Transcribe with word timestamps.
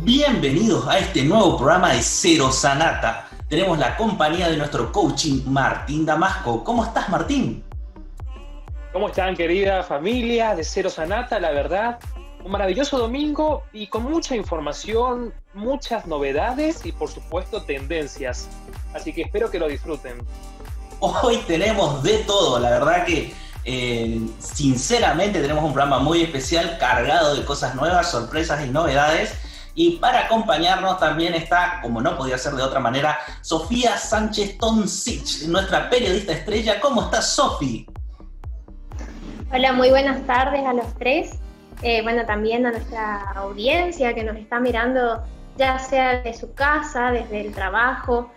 Bienvenidos 0.00 0.88
a 0.88 0.98
este 0.98 1.22
nuevo 1.22 1.56
programa 1.56 1.92
de 1.92 2.02
Cero 2.02 2.50
Sanata. 2.50 3.28
Tenemos 3.48 3.78
la 3.78 3.96
compañía 3.96 4.48
de 4.48 4.56
nuestro 4.56 4.90
coaching 4.90 5.42
Martín 5.46 6.04
Damasco. 6.04 6.64
¿Cómo 6.64 6.84
estás, 6.84 7.08
Martín? 7.08 7.62
¿Cómo 8.92 9.08
están, 9.08 9.36
querida 9.36 9.84
familia 9.84 10.56
de 10.56 10.64
Cero 10.64 10.90
Sanata? 10.90 11.38
La 11.38 11.52
verdad, 11.52 12.00
un 12.42 12.50
maravilloso 12.50 12.98
domingo 12.98 13.62
y 13.72 13.86
con 13.86 14.02
mucha 14.02 14.34
información, 14.34 15.32
muchas 15.54 16.06
novedades 16.06 16.84
y, 16.84 16.90
por 16.90 17.08
supuesto, 17.08 17.62
tendencias. 17.62 18.48
Así 18.94 19.12
que 19.12 19.22
espero 19.22 19.50
que 19.50 19.60
lo 19.60 19.68
disfruten. 19.68 20.18
Hoy 20.98 21.36
tenemos 21.46 22.02
de 22.02 22.18
todo, 22.18 22.58
la 22.58 22.70
verdad 22.70 23.04
que 23.04 23.32
eh, 23.64 24.20
sinceramente 24.40 25.40
tenemos 25.40 25.62
un 25.62 25.72
programa 25.72 26.00
muy 26.00 26.22
especial 26.22 26.78
cargado 26.78 27.36
de 27.36 27.44
cosas 27.44 27.76
nuevas, 27.76 28.10
sorpresas 28.10 28.66
y 28.66 28.70
novedades. 28.70 29.34
Y 29.74 29.96
para 29.96 30.26
acompañarnos 30.26 30.98
también 30.98 31.34
está, 31.34 31.80
como 31.80 32.00
no 32.00 32.16
podía 32.16 32.36
ser 32.36 32.52
de 32.54 32.62
otra 32.62 32.78
manera, 32.78 33.18
Sofía 33.40 33.96
Sánchez 33.96 34.58
Toncic, 34.58 35.48
nuestra 35.48 35.88
periodista 35.88 36.32
estrella. 36.32 36.78
¿Cómo 36.80 37.02
estás, 37.02 37.34
Sofi? 37.34 37.86
Hola, 39.52 39.72
muy 39.72 39.90
buenas 39.90 40.26
tardes 40.26 40.64
a 40.66 40.74
los 40.74 40.94
tres. 40.94 41.38
Eh, 41.82 42.02
bueno, 42.02 42.24
también 42.26 42.66
a 42.66 42.70
nuestra 42.70 43.32
audiencia 43.32 44.14
que 44.14 44.22
nos 44.24 44.36
está 44.36 44.60
mirando, 44.60 45.22
ya 45.56 45.78
sea 45.78 46.22
de 46.22 46.34
su 46.34 46.52
casa, 46.54 47.10
desde 47.10 47.40
el 47.40 47.54
trabajo. 47.54 48.30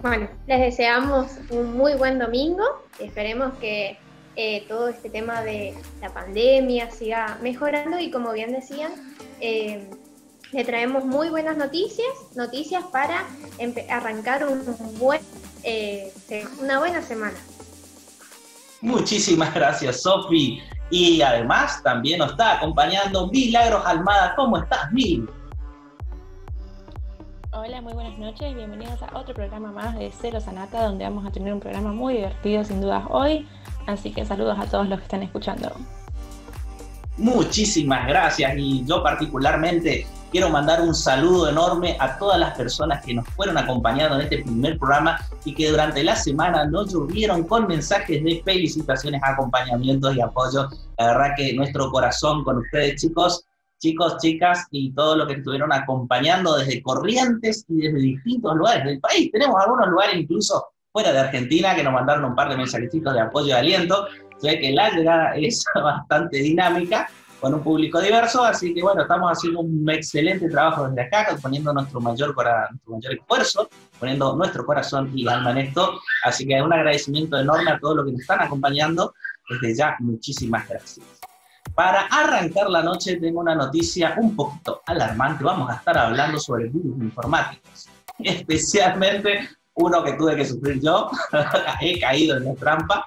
Bueno, 0.00 0.28
les 0.46 0.60
deseamos 0.60 1.26
un 1.50 1.76
muy 1.76 1.94
buen 1.94 2.18
domingo. 2.18 2.64
Esperemos 2.98 3.52
que 3.60 3.98
eh, 4.34 4.64
todo 4.66 4.88
este 4.88 5.10
tema 5.10 5.42
de 5.42 5.74
la 6.00 6.08
pandemia 6.08 6.90
siga 6.90 7.38
mejorando 7.42 7.98
y 7.98 8.10
como 8.10 8.32
bien 8.32 8.50
decían, 8.52 8.92
eh, 9.40 9.88
le 10.52 10.64
traemos 10.64 11.04
muy 11.04 11.30
buenas 11.30 11.56
noticias, 11.56 12.08
noticias 12.36 12.84
para 12.92 13.26
arrancar 13.88 14.46
un 14.46 14.62
buen, 14.98 15.20
eh, 15.62 16.12
una 16.60 16.78
buena 16.78 17.00
semana. 17.02 17.36
Muchísimas 18.82 19.54
gracias, 19.54 20.02
Sofi. 20.02 20.60
Y 20.90 21.22
además 21.22 21.82
también 21.82 22.18
nos 22.18 22.32
está 22.32 22.56
acompañando 22.56 23.28
Milagros 23.28 23.82
Almada. 23.86 24.34
¿Cómo 24.36 24.58
estás, 24.58 24.92
Mil? 24.92 25.26
Hola, 27.52 27.80
muy 27.80 27.94
buenas 27.94 28.18
noches. 28.18 28.54
Bienvenidos 28.54 29.00
a 29.02 29.18
otro 29.18 29.34
programa 29.34 29.72
más 29.72 29.96
de 29.98 30.12
Cero 30.20 30.38
Sanata, 30.40 30.82
donde 30.84 31.04
vamos 31.04 31.24
a 31.24 31.30
tener 31.30 31.54
un 31.54 31.60
programa 31.60 31.92
muy 31.92 32.14
divertido, 32.14 32.62
sin 32.64 32.82
dudas, 32.82 33.04
hoy. 33.08 33.48
Así 33.86 34.12
que 34.12 34.26
saludos 34.26 34.58
a 34.58 34.66
todos 34.66 34.86
los 34.86 34.98
que 34.98 35.04
están 35.04 35.22
escuchando. 35.22 35.72
Muchísimas 37.16 38.06
gracias 38.06 38.52
y 38.56 38.84
yo 38.84 39.02
particularmente 39.02 40.06
quiero 40.32 40.48
mandar 40.48 40.80
un 40.80 40.94
saludo 40.94 41.50
enorme 41.50 41.94
a 42.00 42.16
todas 42.16 42.40
las 42.40 42.56
personas 42.56 43.04
que 43.04 43.12
nos 43.12 43.28
fueron 43.28 43.58
acompañando 43.58 44.16
en 44.16 44.22
este 44.22 44.38
primer 44.38 44.78
programa 44.78 45.18
y 45.44 45.54
que 45.54 45.68
durante 45.68 46.02
la 46.02 46.16
semana 46.16 46.64
nos 46.64 46.90
llovieron 46.90 47.44
con 47.44 47.68
mensajes 47.68 48.24
de 48.24 48.42
felicitaciones, 48.42 49.20
acompañamientos 49.22 50.16
y 50.16 50.22
apoyo. 50.22 50.68
La 50.96 51.08
verdad 51.08 51.34
que 51.36 51.52
nuestro 51.52 51.90
corazón 51.90 52.42
con 52.44 52.58
ustedes, 52.58 52.98
chicos, 53.00 53.44
chicos, 53.78 54.16
chicas 54.18 54.66
y 54.70 54.92
todo 54.94 55.16
lo 55.16 55.26
que 55.26 55.34
estuvieron 55.34 55.70
acompañando 55.70 56.56
desde 56.56 56.82
Corrientes 56.82 57.66
y 57.68 57.82
desde 57.82 57.98
distintos 57.98 58.56
lugares 58.56 58.84
del 58.86 59.00
país. 59.00 59.30
Tenemos 59.30 59.60
algunos 59.60 59.88
lugares 59.88 60.16
incluso 60.16 60.64
fuera 60.90 61.12
de 61.12 61.20
Argentina 61.20 61.74
que 61.74 61.82
nos 61.82 61.92
mandaron 61.92 62.24
un 62.24 62.34
par 62.34 62.48
de 62.48 62.56
mensajitos 62.56 63.12
de 63.12 63.20
apoyo 63.20 63.48
y 63.48 63.52
aliento. 63.52 64.06
sé 64.38 64.58
que 64.58 64.72
la 64.72 64.90
llegada 64.90 65.36
es 65.36 65.62
bastante 65.74 66.38
dinámica 66.38 67.06
con 67.42 67.54
un 67.54 67.60
público 67.60 68.00
diverso, 68.00 68.44
así 68.44 68.72
que 68.72 68.82
bueno, 68.82 69.02
estamos 69.02 69.32
haciendo 69.32 69.62
un 69.62 69.90
excelente 69.90 70.48
trabajo 70.48 70.86
desde 70.86 71.02
acá, 71.02 71.36
poniendo 71.42 71.72
nuestro 71.72 72.00
mayor, 72.00 72.36
nuestro 72.36 72.94
mayor 72.94 73.14
esfuerzo, 73.14 73.68
poniendo 73.98 74.36
nuestro 74.36 74.64
corazón 74.64 75.10
y 75.12 75.26
alma 75.26 75.50
en 75.50 75.58
esto, 75.58 75.98
así 76.22 76.46
que 76.46 76.62
un 76.62 76.72
agradecimiento 76.72 77.36
enorme 77.36 77.72
a 77.72 77.80
todos 77.80 77.96
los 77.96 78.06
que 78.06 78.12
nos 78.12 78.20
están 78.20 78.42
acompañando, 78.42 79.12
desde 79.50 79.76
ya 79.76 79.96
muchísimas 79.98 80.68
gracias. 80.68 81.04
Para 81.74 82.02
arrancar 82.02 82.70
la 82.70 82.84
noche 82.84 83.16
tengo 83.16 83.40
una 83.40 83.56
noticia 83.56 84.14
un 84.18 84.36
poquito 84.36 84.80
alarmante, 84.86 85.42
vamos 85.42 85.68
a 85.68 85.74
estar 85.74 85.98
hablando 85.98 86.38
sobre 86.38 86.68
virus 86.68 86.96
informáticos, 87.02 87.88
especialmente 88.20 89.48
uno 89.74 90.04
que 90.04 90.12
tuve 90.12 90.36
que 90.36 90.44
sufrir 90.44 90.80
yo, 90.80 91.10
he 91.80 91.98
caído 91.98 92.36
en 92.36 92.44
la 92.44 92.54
trampa, 92.54 93.04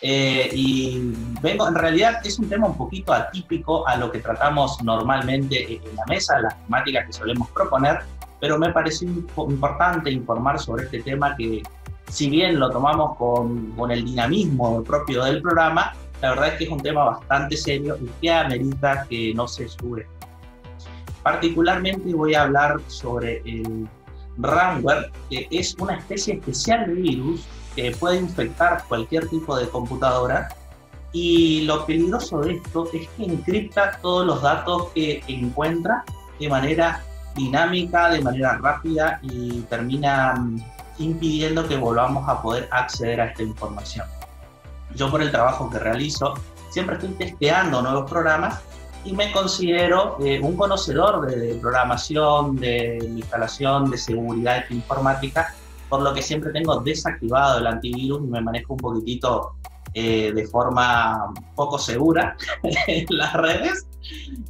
eh, 0.00 0.50
y 0.52 1.12
vengo, 1.40 1.66
en 1.66 1.74
realidad 1.74 2.20
es 2.24 2.38
un 2.38 2.48
tema 2.48 2.66
un 2.66 2.76
poquito 2.76 3.12
atípico 3.12 3.86
a 3.86 3.96
lo 3.96 4.10
que 4.10 4.18
tratamos 4.18 4.82
normalmente 4.82 5.74
en 5.76 5.96
la 5.96 6.04
mesa, 6.06 6.40
las 6.40 6.62
temáticas 6.64 7.06
que 7.06 7.12
solemos 7.12 7.48
proponer, 7.50 8.00
pero 8.40 8.58
me 8.58 8.70
pareció 8.72 9.08
importante 9.08 10.10
informar 10.10 10.58
sobre 10.58 10.84
este 10.84 11.02
tema 11.02 11.34
que 11.36 11.62
si 12.08 12.28
bien 12.28 12.58
lo 12.60 12.70
tomamos 12.70 13.16
con, 13.16 13.70
con 13.72 13.90
el 13.90 14.04
dinamismo 14.04 14.82
propio 14.84 15.24
del 15.24 15.40
programa, 15.40 15.94
la 16.20 16.30
verdad 16.30 16.48
es 16.48 16.54
que 16.54 16.64
es 16.64 16.70
un 16.70 16.80
tema 16.80 17.04
bastante 17.04 17.56
serio 17.56 17.98
y 18.00 18.06
que 18.20 18.30
amerita 18.30 19.06
que 19.08 19.32
no 19.34 19.48
se 19.48 19.68
sube. 19.68 20.06
Particularmente 21.22 22.14
voy 22.14 22.34
a 22.34 22.42
hablar 22.42 22.80
sobre 22.88 23.38
el 23.46 23.88
ransomware, 24.38 25.10
que 25.30 25.48
es 25.50 25.74
una 25.78 25.96
especie 25.96 26.34
especial 26.34 26.86
de 26.86 26.94
virus 26.94 27.46
que 27.74 27.90
puede 27.92 28.18
infectar 28.18 28.84
cualquier 28.88 29.28
tipo 29.28 29.56
de 29.56 29.68
computadora. 29.68 30.48
Y 31.12 31.62
lo 31.62 31.86
peligroso 31.86 32.40
de 32.40 32.54
esto 32.54 32.88
es 32.92 33.08
que 33.10 33.24
encripta 33.24 33.98
todos 34.02 34.26
los 34.26 34.42
datos 34.42 34.88
que 34.94 35.22
encuentra 35.28 36.04
de 36.40 36.48
manera 36.48 37.02
dinámica, 37.34 38.10
de 38.10 38.20
manera 38.20 38.58
rápida 38.58 39.20
y 39.22 39.60
termina 39.62 40.34
mm, 40.34 40.62
impidiendo 40.98 41.66
que 41.66 41.76
volvamos 41.76 42.28
a 42.28 42.40
poder 42.42 42.68
acceder 42.70 43.20
a 43.20 43.26
esta 43.26 43.42
información. 43.42 44.06
Yo 44.94 45.10
por 45.10 45.22
el 45.22 45.30
trabajo 45.30 45.70
que 45.70 45.78
realizo 45.78 46.34
siempre 46.70 46.96
estoy 46.96 47.10
testeando 47.10 47.82
nuevos 47.82 48.10
programas 48.10 48.60
y 49.04 49.12
me 49.12 49.30
considero 49.32 50.16
eh, 50.20 50.40
un 50.40 50.56
conocedor 50.56 51.26
de, 51.26 51.54
programación, 51.56 52.56
de 52.56 52.98
instalación, 52.98 53.90
de 53.90 53.98
seguridad 53.98 54.64
informática 54.70 55.54
por 55.88 56.02
lo 56.02 56.12
que 56.14 56.22
siempre 56.22 56.52
tengo 56.52 56.80
desactivado 56.80 57.58
el 57.58 57.66
antivirus 57.66 58.20
y 58.22 58.26
me 58.26 58.40
manejo 58.40 58.74
un 58.74 58.80
poquitito 58.80 59.54
eh, 59.96 60.32
de 60.32 60.46
forma 60.48 61.32
poco 61.54 61.78
segura 61.78 62.36
en 62.88 63.06
las 63.10 63.32
redes. 63.34 63.86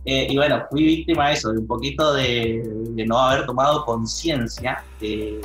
Eh, 0.05 0.29
y 0.31 0.37
bueno, 0.37 0.65
fui 0.71 0.85
víctima 0.85 1.29
de 1.29 1.35
eso, 1.35 1.53
de 1.53 1.59
un 1.59 1.67
poquito 1.67 2.15
de, 2.15 2.63
no 3.07 3.19
haber 3.19 3.45
tomado 3.45 3.85
conciencia 3.85 4.83
de, 5.01 5.41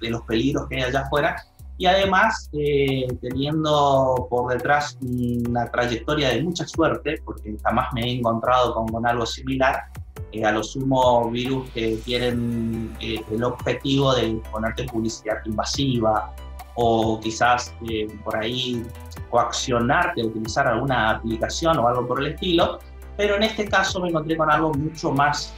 los 0.00 0.22
peligros 0.22 0.68
que 0.68 0.76
hay 0.76 0.82
allá 0.82 1.00
afuera 1.00 1.36
y 1.78 1.86
además 1.86 2.48
eh, 2.52 3.06
teniendo 3.20 4.26
por 4.30 4.52
detrás 4.52 4.96
una 5.00 5.70
trayectoria 5.70 6.30
de 6.30 6.42
mucha 6.42 6.66
suerte, 6.66 7.20
porque 7.24 7.56
jamás 7.62 7.88
me 7.94 8.02
he 8.02 8.18
encontrado 8.18 8.74
con, 8.74 8.86
con 8.88 9.06
algo 9.06 9.26
similar, 9.26 9.84
eh, 10.32 10.44
a 10.44 10.52
lo 10.52 10.62
sumo 10.62 11.30
virus 11.30 11.70
que 11.70 11.98
tienen 12.04 12.96
eh, 13.00 13.22
el 13.30 13.44
objetivo 13.44 14.14
de 14.14 14.40
ponerte 14.50 14.84
publicidad 14.84 15.36
invasiva 15.44 16.34
o 16.74 17.20
quizás 17.20 17.74
eh, 17.88 18.06
por 18.24 18.36
ahí 18.36 18.84
coaccionarte 19.30 20.22
a 20.22 20.26
utilizar 20.26 20.66
alguna 20.66 21.10
aplicación 21.10 21.78
o 21.78 21.88
algo 21.88 22.06
por 22.06 22.20
el 22.20 22.34
estilo, 22.34 22.80
pero 23.16 23.36
en 23.36 23.44
este 23.44 23.66
caso 23.66 24.00
me 24.00 24.08
encontré 24.08 24.36
con 24.36 24.50
algo 24.50 24.74
mucho 24.74 25.10
más 25.10 25.54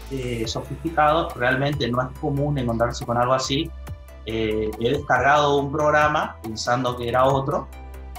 sofisticado, 0.46 1.28
realmente 1.30 1.88
no 1.88 2.00
es 2.02 2.18
común 2.20 2.56
encontrarse 2.56 3.04
con 3.04 3.16
algo 3.16 3.34
así. 3.34 3.68
he 4.26 4.70
descargado 4.78 5.56
un 5.56 5.72
programa 5.72 6.36
pensando 6.42 6.96
que 6.96 7.08
era 7.08 7.24
otro 7.24 7.66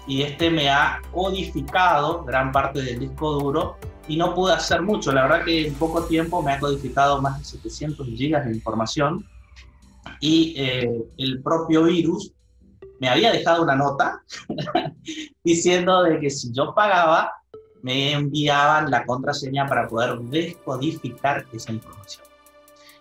y 0.07 0.23
este 0.23 0.49
me 0.49 0.69
ha 0.69 1.01
codificado 1.13 2.23
gran 2.25 2.51
parte 2.51 2.81
del 2.81 2.99
disco 2.99 3.31
duro 3.31 3.77
y 4.09 4.17
no 4.17 4.33
pude 4.33 4.53
hacer 4.53 4.81
mucho. 4.81 5.13
La 5.13 5.21
verdad 5.21 5.45
que 5.45 5.67
en 5.67 5.73
poco 5.75 6.03
tiempo 6.03 6.41
me 6.41 6.51
ha 6.51 6.59
codificado 6.59 7.21
más 7.21 7.37
de 7.37 7.45
700 7.45 8.07
gigas 8.07 8.45
de 8.45 8.55
información 8.55 9.25
y 10.19 10.55
eh, 10.57 11.05
el 11.17 11.41
propio 11.41 11.83
virus 11.83 12.33
me 12.99 13.07
había 13.07 13.31
dejado 13.31 13.63
una 13.63 13.75
nota 13.75 14.21
diciendo 15.43 16.03
de 16.03 16.19
que 16.19 16.29
si 16.29 16.51
yo 16.51 16.73
pagaba 16.73 17.31
me 17.83 18.11
enviaban 18.11 18.89
la 18.89 19.05
contraseña 19.05 19.67
para 19.67 19.87
poder 19.87 20.19
descodificar 20.19 21.45
esa 21.53 21.71
información. 21.71 22.25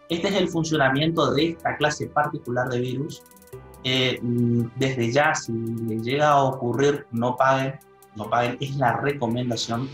Este 0.09 0.29
es 0.29 0.35
el 0.35 0.49
funcionamiento 0.49 1.33
de 1.33 1.51
esta 1.51 1.77
clase 1.77 2.07
particular 2.07 2.69
de 2.69 2.81
virus. 2.81 3.23
Eh, 3.83 4.21
desde 4.77 5.11
ya, 5.11 5.35
si 5.35 5.53
le 5.53 5.99
llega 6.01 6.31
a 6.31 6.45
ocurrir, 6.45 7.07
no 7.11 7.37
paguen, 7.37 7.79
no 8.15 8.31
paguen, 8.31 8.57
es 8.61 8.77
la 8.77 8.99
recomendación 8.99 9.89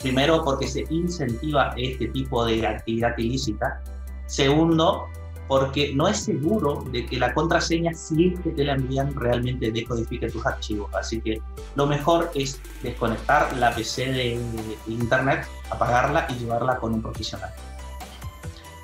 Primero, 0.00 0.42
porque 0.42 0.66
se 0.66 0.86
incentiva 0.88 1.74
este 1.76 2.08
tipo 2.08 2.44
de 2.46 2.66
actividad 2.66 3.16
ilícita. 3.18 3.82
Segundo, 4.26 5.08
porque 5.46 5.92
no 5.94 6.06
es 6.08 6.20
seguro 6.20 6.84
de 6.92 7.04
que 7.04 7.18
la 7.18 7.34
contraseña, 7.34 7.92
si 7.92 8.28
es 8.28 8.40
que 8.40 8.50
te 8.50 8.64
la 8.64 8.74
envían, 8.74 9.14
realmente 9.14 9.70
decodifique 9.72 10.30
tus 10.30 10.46
archivos. 10.46 10.88
Así 10.94 11.20
que 11.20 11.42
lo 11.74 11.86
mejor 11.86 12.30
es 12.34 12.60
desconectar 12.82 13.54
la 13.56 13.74
PC 13.74 14.12
de, 14.12 14.40
internet, 14.86 15.46
apagarla 15.70 16.26
y 16.30 16.34
llevarla 16.34 16.76
con 16.78 16.94
un 16.94 17.02
profesional. 17.02 17.50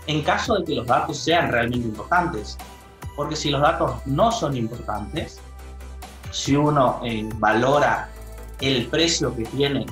en 0.08 0.22
caso 0.22 0.56
de 0.56 0.64
que 0.64 0.74
los 0.74 0.86
datos 0.86 1.18
sean 1.18 1.50
realmente 1.50 1.86
importantes. 1.86 2.58
Porque 3.16 3.36
si 3.36 3.48
los 3.50 3.62
datos 3.62 4.04
no 4.04 4.30
son 4.30 4.56
importantes, 4.56 5.40
si 6.30 6.54
uno 6.56 7.00
eh, 7.04 7.28
valora 7.36 8.10
el 8.60 8.86
precio 8.88 9.34
que 9.34 9.44
tiene 9.44 9.86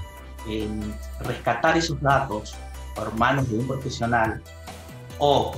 rescatar 1.21 1.77
esos 1.77 2.01
datos 2.01 2.55
por 2.95 3.15
manos 3.15 3.51
de 3.51 3.59
un 3.59 3.67
profesional 3.67 4.43
o 5.19 5.53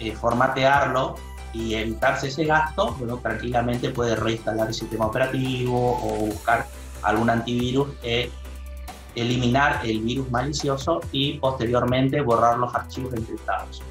eh, 0.00 0.14
formatearlo 0.14 1.16
y 1.52 1.74
evitarse 1.74 2.28
ese 2.28 2.44
gasto, 2.44 2.94
bueno, 2.98 3.18
tranquilamente 3.18 3.90
puede 3.90 4.14
reinstalar 4.14 4.68
el 4.68 4.74
sistema 4.74 5.06
operativo 5.06 5.98
o 6.02 6.26
buscar 6.26 6.66
algún 7.02 7.30
antivirus 7.30 7.88
e 8.02 8.30
eliminar 9.14 9.80
el 9.84 10.00
virus 10.00 10.30
malicioso 10.30 11.00
y 11.12 11.38
posteriormente 11.38 12.20
borrar 12.20 12.58
los 12.58 12.74
archivos 12.74 13.14
encriptados. 13.14 13.82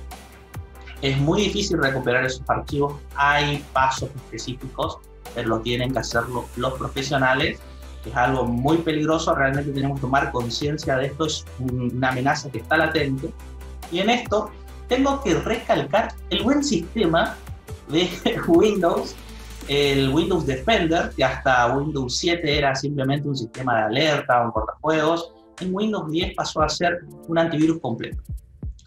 Es 1.02 1.18
muy 1.18 1.42
difícil 1.42 1.80
recuperar 1.82 2.26
esos 2.26 2.48
archivos, 2.48 2.96
hay 3.16 3.66
pasos 3.74 4.10
específicos, 4.16 5.00
pero 5.34 5.50
lo 5.50 5.60
tienen 5.60 5.92
que 5.92 6.00
hacer 6.00 6.24
los 6.56 6.74
profesionales. 6.74 7.60
Es 8.06 8.16
algo 8.16 8.46
muy 8.46 8.78
peligroso, 8.78 9.34
realmente 9.34 9.72
tenemos 9.72 9.98
que 9.98 10.02
tomar 10.02 10.32
conciencia 10.32 10.98
de 10.98 11.08
esto, 11.08 11.26
es 11.26 11.46
una 11.60 12.10
amenaza 12.10 12.52
que 12.52 12.60
está 12.60 12.78
latente. 12.78 13.30
Y 13.92 14.00
en 14.00 14.10
esto 14.10 14.52
tengo 14.88 15.22
que 15.22 15.36
recalcar 15.36 16.14
el 16.30 16.44
buen 16.44 16.64
sistema 16.64 17.36
de 17.90 18.10
Windows, 18.48 19.16
el 19.68 20.10
Windows 20.10 20.46
Defender, 20.46 21.12
que 21.16 21.24
hasta 21.24 21.76
Windows 21.76 22.18
7 22.18 22.58
era 22.58 22.76
simplemente 22.76 23.28
un 23.28 23.36
sistema 23.36 23.78
de 23.78 23.84
alerta, 23.84 24.44
un 24.44 24.52
portajuegos. 24.52 25.32
En 25.60 25.74
Windows 25.74 26.12
10 26.12 26.36
pasó 26.36 26.62
a 26.62 26.70
ser 26.70 27.06
un 27.28 27.38
antivirus 27.38 27.80
completo. 27.80 28.22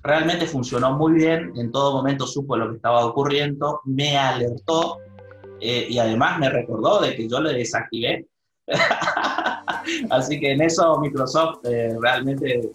Realmente 0.02 0.46
funcionó 0.46 0.96
muy 0.96 1.14
bien, 1.14 1.52
en 1.56 1.72
todo 1.72 1.92
momento 1.92 2.26
supo 2.26 2.56
lo 2.56 2.70
que 2.70 2.76
estaba 2.76 3.04
ocurriendo, 3.04 3.80
me 3.84 4.16
alertó 4.16 4.98
eh, 5.60 5.86
y 5.90 5.98
además 5.98 6.38
me 6.38 6.48
recordó 6.48 7.00
de 7.00 7.16
que 7.16 7.28
yo 7.28 7.40
lo 7.40 7.50
desactivé. 7.50 8.26
Así 10.10 10.38
que 10.38 10.52
en 10.52 10.62
eso 10.62 10.98
Microsoft 11.00 11.60
eh, 11.64 11.96
realmente 12.00 12.70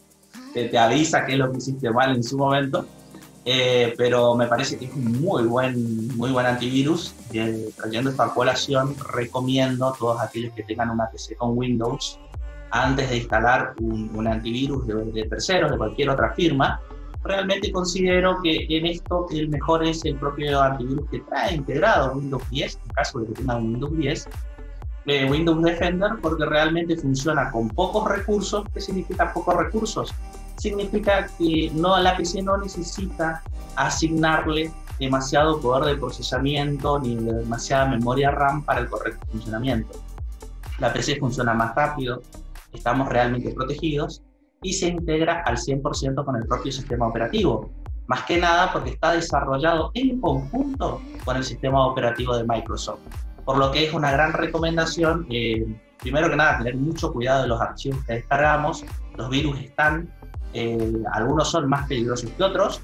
te, 0.54 0.70
te, 0.70 0.78
avisa 0.78 1.26
qué 1.26 1.34
es 1.34 1.38
lo 1.38 1.52
que 1.52 1.58
hiciste 1.58 1.90
mal 1.92 2.16
en 2.16 2.24
su 2.24 2.38
momento. 2.38 2.86
Eh, 3.46 3.94
pero 3.98 4.36
me 4.36 4.48
parece 4.48 4.78
que 4.78 4.86
es 4.86 4.94
un 4.94 5.22
muy 5.22 5.44
buen, 5.44 6.08
muy 6.16 6.32
buen 6.32 6.46
antivirus. 6.46 7.14
trayendo 7.76 8.10
esta 8.10 8.34
colación, 8.34 8.96
recomiendo 9.14 9.88
a 9.90 9.98
todos 9.98 10.22
aquellos 10.22 10.54
que 10.54 10.64
tengan 10.64 10.90
una 10.90 11.10
PC 11.10 11.36
con 11.36 11.58
Windows, 11.58 12.20
antes 12.72 13.10
de 13.10 13.18
instalar 13.18 13.74
un, 13.82 14.10
un 14.16 14.28
antivirus 14.28 14.88
de, 14.88 14.96
de, 14.96 15.24
terceros, 15.26 15.72
de 15.72 15.78
cualquier 15.78 16.10
otra 16.10 16.34
firma, 16.34 16.82
realmente 17.24 17.72
considero 17.72 18.42
que 18.42 18.66
en 18.70 18.86
esto 18.86 19.28
el 19.32 19.50
mejor 19.50 19.86
es 19.86 20.04
el 20.06 20.16
propio 20.16 20.62
antivirus 20.62 21.10
que 21.10 21.20
trae 21.20 21.56
integrado 21.56 22.14
Windows 22.14 22.50
10, 22.50 22.80
en 22.84 22.94
caso 22.94 23.20
de 23.20 23.28
que 23.28 23.34
tengan 23.34 23.64
Windows 23.64 23.98
10, 23.98 24.30
eh, 25.06 25.30
Windows 25.30 25.62
Defender, 25.62 26.12
porque 26.22 26.46
realmente 26.46 26.96
funciona 26.96 27.52
con 27.52 27.70
pocos 27.70 28.08
recursos. 28.10 28.66
¿Qué 28.74 28.80
significa 28.80 29.34
pocos 29.34 29.56
recursos? 29.56 30.14
Significa 30.58 31.28
que 31.38 31.72
no, 31.74 31.98
la 32.00 32.16
PC 32.16 32.42
no 32.42 32.58
necesita 32.58 33.44
asignarle 33.76 34.72
demasiado 35.00 35.60
poder 35.60 35.86
de 35.86 35.98
procesamiento 35.98 37.00
ni 37.00 37.16
demasiada 37.16 37.88
memoria 37.88 38.32
RAM 38.32 38.64
para 38.64 38.80
el 38.80 38.88
correcto 38.88 39.26
funcionamiento. 39.32 39.92
La 40.80 40.94
PC 40.94 41.18
funciona 41.20 41.54
más 41.54 41.76
rápido, 41.76 42.22
estamos 42.72 43.10
realmente 43.10 43.52
protegidos 43.52 44.24
y 44.62 44.74
se 44.74 44.88
integra 44.88 45.44
al 45.46 45.58
100% 45.58 46.24
con 46.24 46.36
el 46.36 46.48
propio 46.48 46.72
sistema 46.72 47.08
operativo. 47.08 47.72
Más 48.08 48.24
que 48.24 48.38
nada 48.38 48.72
porque 48.72 48.92
está 48.92 49.14
desarrollado 49.14 49.92
en 49.94 50.20
conjunto 50.20 51.02
con 51.24 51.38
el 51.38 51.44
sistema 51.44 51.86
operativo 51.86 52.36
de 52.36 52.44
Microsoft. 52.44 53.00
Por 53.46 53.58
lo 53.58 53.72
que 53.72 53.88
es 53.88 53.94
una 53.94 54.12
gran 54.12 54.34
recomendación, 54.34 55.26
eh, 55.30 55.66
primero 56.00 56.30
que 56.30 56.36
nada, 56.36 56.58
tener 56.60 56.76
mucho 56.76 57.12
cuidado 57.12 57.44
de 57.44 57.48
los 57.50 57.60
archivos 57.60 58.04
que 58.06 58.14
descargamos. 58.14 58.86
Los 59.18 59.30
virus 59.30 59.60
están, 59.60 60.10
eh, 60.54 60.94
algunos 61.12 61.50
son 61.50 61.70
más 61.70 61.88
peligrosos 61.88 62.30
que 62.32 62.44
otros, 62.44 62.82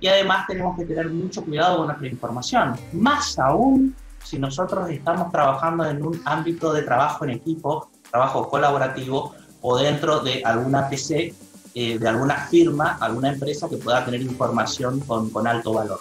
y 0.00 0.08
además 0.08 0.46
tenemos 0.46 0.76
que 0.78 0.84
tener 0.86 1.10
mucho 1.10 1.44
cuidado 1.44 1.78
con 1.78 1.86
nuestra 1.86 2.08
información. 2.08 2.74
Más 2.92 3.38
aún 3.38 3.94
si 4.24 4.38
nosotros 4.38 4.88
estamos 4.90 5.30
trabajando 5.32 5.84
en 5.88 6.04
un 6.04 6.20
ámbito 6.24 6.72
de 6.72 6.82
trabajo 6.82 7.24
en 7.24 7.30
equipo, 7.30 7.90
trabajo 8.10 8.48
colaborativo, 8.48 9.34
o 9.62 9.78
dentro 9.78 10.20
de 10.20 10.42
alguna 10.44 10.88
PC, 10.88 11.34
eh, 11.74 11.98
de 11.98 12.08
alguna 12.08 12.36
firma, 12.46 12.98
alguna 13.00 13.30
empresa 13.30 13.68
que 13.68 13.76
pueda 13.76 14.04
tener 14.04 14.22
información 14.22 15.00
con, 15.00 15.30
con, 15.30 15.46
alto 15.46 15.72
valor. 15.72 16.00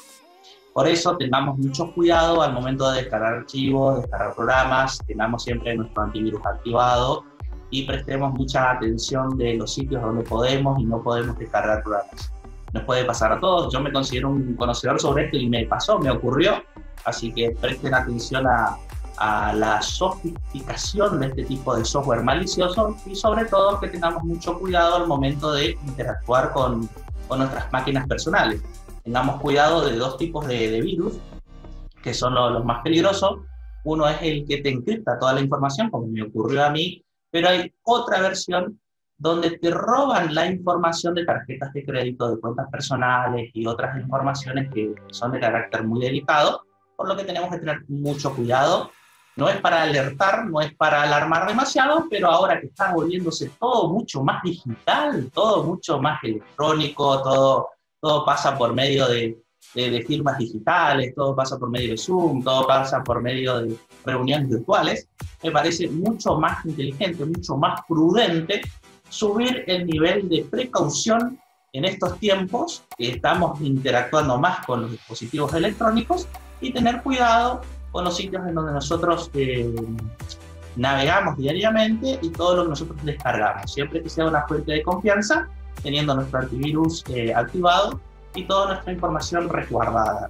Por 0.73 0.87
eso 0.87 1.17
tengamos 1.17 1.57
mucho 1.57 1.91
cuidado 1.93 2.41
al 2.41 2.53
momento 2.53 2.89
de 2.91 3.01
descargar 3.01 3.33
archivos, 3.33 4.01
descargar 4.01 4.35
programas, 4.35 4.99
tengamos 5.07 5.43
siempre 5.43 5.75
nuestro 5.75 6.03
antivirus 6.03 6.45
activado 6.45 7.25
y 7.71 7.85
prestemos 7.85 8.33
mucha 8.33 8.71
atención 8.71 9.37
de 9.37 9.55
los 9.55 9.73
sitios 9.73 10.01
donde 10.01 10.23
podemos 10.23 10.79
y 10.79 10.85
no 10.85 11.01
podemos 11.01 11.37
descargar 11.37 11.83
programas. 11.83 12.31
Nos 12.73 12.83
puede 12.83 13.03
pasar 13.03 13.31
a 13.31 13.39
todos, 13.39 13.73
yo 13.73 13.81
me 13.81 13.91
considero 13.91 14.29
un 14.29 14.55
conocedor 14.55 14.99
sobre 14.99 15.25
esto 15.25 15.37
y 15.37 15.49
me 15.49 15.65
pasó, 15.65 15.97
me 15.97 16.11
ocurrió, 16.11 16.63
así 17.05 17.31
que 17.33 17.51
presten 17.59 17.93
atención 17.93 18.45
a, 18.47 18.77
la 19.21 19.81
sofisticación 19.81 21.19
de 21.19 21.27
este 21.27 21.43
tipo 21.43 21.75
de 21.75 21.83
software 21.83 22.23
malicioso 22.23 22.95
y 23.05 23.13
sobre 23.13 23.43
todo 23.43 23.77
que 23.81 23.89
tengamos 23.89 24.23
mucho 24.23 24.57
cuidado 24.57 24.95
al 24.95 25.07
momento 25.07 25.51
de 25.51 25.77
interactuar 25.85 26.53
con, 26.53 26.89
con 27.27 27.39
nuestras 27.39 27.69
máquinas 27.73 28.07
personales. 28.07 28.61
Tengamos 29.09 29.41
cuidado 29.41 29.89
de 29.89 29.97
dos 29.97 30.17
tipos 30.17 30.45
de, 30.45 30.69
de 30.69 30.81
virus 30.81 31.17
que 32.03 32.13
son 32.13 32.35
los, 32.35 32.51
los, 32.51 32.63
más 32.63 32.83
peligrosos. 32.83 33.39
Uno 33.83 34.07
es 34.07 34.21
el 34.21 34.45
que 34.45 34.57
te 34.57 34.69
encripta 34.69 35.17
toda 35.17 35.33
la 35.33 35.41
información, 35.41 35.89
como 35.89 36.05
me 36.05 36.21
ocurrió 36.21 36.63
a 36.63 36.69
mí, 36.69 37.03
pero 37.31 37.49
hay 37.49 37.73
otra 37.81 38.21
versión 38.21 38.79
donde 39.17 39.57
te 39.57 39.71
roban 39.71 40.35
la 40.35 40.45
información 40.45 41.15
de 41.15 41.25
tarjetas 41.25 41.73
de 41.73 41.83
crédito, 41.83 42.29
de 42.29 42.39
cuentas 42.39 42.69
personales 42.69 43.49
y 43.55 43.65
otras 43.65 43.99
informaciones 43.99 44.71
que 44.71 44.93
son 45.09 45.31
de 45.31 45.39
carácter 45.39 45.83
muy 45.85 46.01
delicado, 46.01 46.61
por 46.95 47.07
lo 47.07 47.17
que 47.17 47.23
tenemos 47.23 47.49
que 47.49 47.57
tener 47.57 47.81
mucho 47.87 48.35
cuidado 48.35 48.91
no 49.37 49.49
es 49.49 49.59
para 49.59 49.81
alertar, 49.81 50.45
no 50.45 50.61
es 50.61 50.75
para 50.75 51.01
alarmar 51.01 51.47
demasiado, 51.47 52.05
pero 52.11 52.29
ahora 52.29 52.59
que 52.59 52.67
está 52.67 52.93
volviéndose 52.93 53.49
todo 53.59 53.89
mucho 53.89 54.21
más 54.21 54.43
digital, 54.43 55.31
todo 55.33 55.63
mucho 55.63 55.99
más 55.99 56.23
electrónico, 56.23 57.23
todo, 57.23 57.69
todo 58.01 58.25
pasa 58.25 58.57
por 58.57 58.73
medio 58.73 59.07
de, 59.07 59.37
de, 59.75 60.01
firmas 60.05 60.37
digitales, 60.37 61.13
todo 61.15 61.35
pasa 61.35 61.57
por 61.57 61.69
medio 61.69 61.91
de 61.91 61.97
Zoom, 61.97 62.43
todo 62.43 62.65
pasa 62.67 63.03
por 63.03 63.21
medio 63.21 63.59
de 63.59 63.75
reuniones 64.05 64.49
virtuales, 64.49 65.07
me 65.43 65.51
parece 65.51 65.87
mucho 65.89 66.37
más 66.37 66.65
inteligente, 66.65 67.25
mucho 67.25 67.57
más 67.57 67.81
prudente 67.87 68.61
subir 69.09 69.63
el 69.67 69.85
nivel 69.85 70.29
de 70.29 70.45
precaución 70.49 71.39
en 71.73 71.85
estos 71.85 72.17
tiempos 72.19 72.83
que 72.97 73.11
estamos 73.11 73.59
interactuando 73.61 74.37
más 74.39 74.65
con 74.65 74.83
los 74.83 74.91
dispositivos 74.91 75.53
electrónicos 75.53 76.27
y 76.61 76.71
tener 76.73 77.01
cuidado 77.01 77.61
con 77.91 78.03
los 78.03 78.17
sitios 78.17 78.47
en 78.47 78.55
donde 78.55 78.71
nosotros 78.73 79.29
eh, 79.33 79.73
navegamos 80.75 81.37
diariamente 81.37 82.19
y 82.21 82.29
todo 82.29 82.57
lo 82.57 82.63
que 82.63 82.69
nosotros 82.69 82.97
descargamos, 83.03 83.71
siempre 83.71 84.01
que 84.01 84.09
sea 84.09 84.25
una 84.25 84.47
fuente 84.47 84.71
de 84.71 84.83
confianza, 84.83 85.49
teniendo 85.81 86.15
nuestro 86.15 86.39
antivirus 86.39 87.03
eh, 87.09 87.33
activado 87.33 87.99
y 88.35 88.43
toda 88.45 88.73
nuestra 88.73 88.93
información 88.93 89.49
resguardada. 89.49 90.29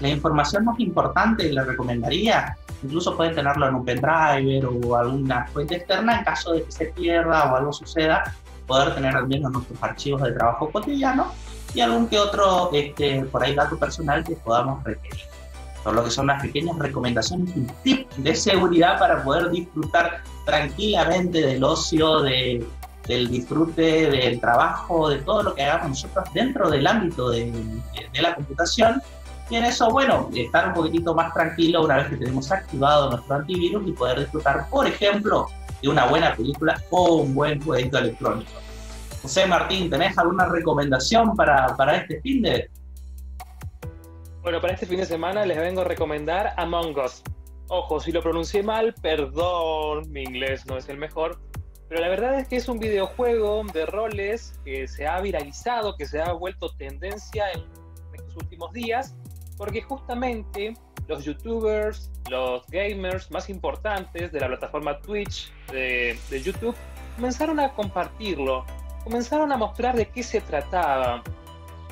La 0.00 0.08
información 0.08 0.64
más 0.64 0.78
importante, 0.80 1.50
la 1.52 1.64
recomendaría, 1.64 2.56
incluso 2.82 3.16
pueden 3.16 3.34
tenerlo 3.34 3.68
en 3.68 3.74
un 3.76 3.84
pendrive 3.84 4.62
o 4.66 4.96
alguna 4.96 5.46
fuente 5.46 5.76
externa 5.76 6.18
en 6.18 6.24
caso 6.24 6.52
de 6.52 6.64
que 6.64 6.72
se 6.72 6.86
pierda 6.86 7.52
o 7.52 7.56
algo 7.56 7.72
suceda, 7.72 8.34
poder 8.66 8.94
tener 8.94 9.16
al 9.16 9.26
menos 9.28 9.52
nuestros 9.52 9.82
archivos 9.82 10.22
de 10.22 10.32
trabajo 10.32 10.70
cotidiano 10.70 11.32
y 11.74 11.80
algún 11.80 12.08
que 12.08 12.18
otro, 12.18 12.70
este, 12.72 13.22
por 13.24 13.42
ahí, 13.42 13.54
dato 13.54 13.78
personal 13.78 14.24
que 14.24 14.34
podamos 14.36 14.82
requerir 14.84 15.24
por 15.86 15.94
lo 15.94 16.02
que 16.02 16.10
son 16.10 16.24
unas 16.24 16.42
pequeñas 16.42 16.76
recomendaciones 16.80 17.56
y 17.56 17.60
tips 17.84 18.20
de 18.24 18.34
seguridad 18.34 18.98
para 18.98 19.22
poder 19.22 19.50
disfrutar 19.50 20.20
tranquilamente 20.44 21.40
del 21.40 21.62
ocio, 21.62 22.22
de, 22.22 22.66
del 23.06 23.30
disfrute, 23.30 24.10
del 24.10 24.40
trabajo, 24.40 25.08
de 25.08 25.18
todo 25.18 25.42
lo 25.42 25.54
que 25.54 25.62
hagamos 25.62 25.90
nosotros 25.90 26.32
dentro 26.32 26.70
del 26.70 26.86
ámbito 26.86 27.30
de, 27.30 27.50
de, 28.12 28.22
la 28.22 28.34
computación. 28.34 29.00
Y 29.48 29.56
en 29.56 29.64
eso, 29.64 29.90
bueno, 29.90 30.28
estar 30.34 30.68
un 30.68 30.74
poquitito 30.74 31.14
más 31.14 31.32
tranquilo 31.32 31.84
una 31.84 31.98
vez 31.98 32.08
que 32.08 32.16
tenemos 32.16 32.50
activado 32.50 33.10
nuestro 33.10 33.36
antivirus 33.36 33.86
y 33.86 33.92
poder 33.92 34.20
disfrutar, 34.20 34.68
por 34.68 34.86
ejemplo, 34.86 35.46
de 35.80 35.88
una 35.88 36.06
buena 36.06 36.34
película 36.34 36.82
o 36.90 37.16
un 37.16 37.34
buen 37.34 37.62
jueguito 37.62 37.98
electrónico. 37.98 38.50
José 39.22 39.46
Martín, 39.46 39.90
¿tenés 39.90 40.16
alguna 40.18 40.46
recomendación 40.46 41.34
para, 41.36 41.76
para 41.76 41.96
este 41.96 42.20
fin 42.20 42.42
de? 42.42 42.70
Bueno, 44.42 44.60
para 44.60 44.74
este 44.74 44.86
fin 44.86 44.98
de 44.98 45.06
semana 45.06 45.44
les 45.44 45.58
vengo 45.58 45.80
a 45.80 45.84
recomendar 45.84 46.54
Among 46.56 46.96
Us. 46.98 47.22
Ojo, 47.68 47.98
si 47.98 48.12
lo 48.12 48.22
pronuncié 48.22 48.62
mal, 48.62 48.94
perdón, 49.02 50.10
mi 50.12 50.22
inglés 50.22 50.64
no 50.66 50.76
es 50.76 50.88
el 50.88 50.98
mejor, 50.98 51.40
pero 51.88 52.00
la 52.00 52.08
verdad 52.08 52.38
es 52.38 52.48
que 52.48 52.56
es 52.56 52.68
un 52.68 52.78
videojuego 52.78 53.62
de 53.72 53.86
roles 53.86 54.58
que 54.64 54.88
se 54.88 55.06
ha 55.06 55.20
viralizado, 55.20 55.96
que 55.96 56.06
se 56.06 56.20
ha 56.20 56.32
vuelto 56.32 56.70
tendencia 56.76 57.50
en 57.52 57.64
estos 58.12 58.36
últimos 58.36 58.72
días, 58.72 59.14
porque 59.56 59.82
justamente 59.82 60.74
los 61.06 61.24
youtubers, 61.24 62.10
los 62.28 62.66
gamers 62.66 63.30
más 63.30 63.48
importantes 63.48 64.32
de 64.32 64.40
la 64.40 64.48
plataforma 64.48 64.98
Twitch 65.00 65.52
de, 65.70 66.18
de 66.28 66.42
YouTube 66.42 66.74
comenzaron 67.14 67.60
a 67.60 67.72
compartirlo, 67.72 68.64
comenzaron 69.04 69.52
a 69.52 69.56
mostrar 69.56 69.96
de 69.96 70.06
qué 70.08 70.22
se 70.22 70.40
trataba. 70.40 71.22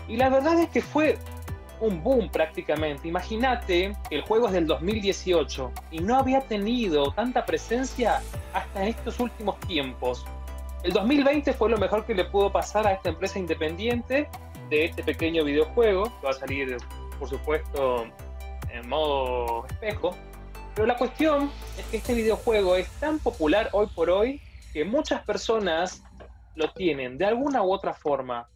Y 0.09 0.17
la 0.17 0.29
verdad 0.29 0.59
es 0.61 0.69
que 0.71 0.83
fue 0.83 1.19
un 1.81 2.03
boom 2.03 2.29
prácticamente. 2.31 3.09
Imagínate 3.09 3.97
el 4.11 4.23
juego 4.23 4.47
es 4.47 4.53
del 4.53 4.67
2018 4.67 5.73
y 5.91 6.01
no 6.01 6.19
había 6.19 6.41
tenido 6.41 7.13
tanta 7.13 7.45
presencia 7.45 8.21
hasta 8.53 8.87
estos 8.87 9.21
últimos 9.21 9.59
tiempos. 9.61 10.25
El 10.83 10.93
2020 10.93 11.53
fue 11.55 11.71
lo 11.71 11.79
mejor 11.79 12.05
que 12.05 12.15
le 12.15 12.25
pudo 12.25 12.53
pasar 12.53 12.87
a 12.87 12.93
esta 12.93 13.09
empresa 13.09 13.39
independiente 13.39 14.29
de 14.69 14.85
este 14.87 15.03
pequeño 15.03 15.45
videojuego, 15.45 16.05
que 16.05 16.27
va 16.27 16.31
a 16.31 16.35
salir, 16.35 16.77
por 17.19 17.29
supuesto, 17.29 18.07
en 18.71 18.89
modo 18.89 19.67
espejo. 19.67 20.15
Pero 20.75 20.87
la 20.87 20.97
cuestión 20.97 21.51
es 21.79 21.87
que 21.87 21.97
este 21.99 22.15
videojuego 22.15 22.77
es 22.77 22.89
tan 23.01 23.19
popular 23.19 23.71
hoy 23.73 23.87
por 23.95 24.11
hoy 24.11 24.41
que 24.73 24.85
muchas 24.85 25.23
personas 25.25 26.03
lo 26.55 26.71
tienen 26.73 27.17
de 27.17 27.25
alguna 27.25 27.63
u 27.63 27.73
otra 27.73 27.95
forma. 27.95 28.49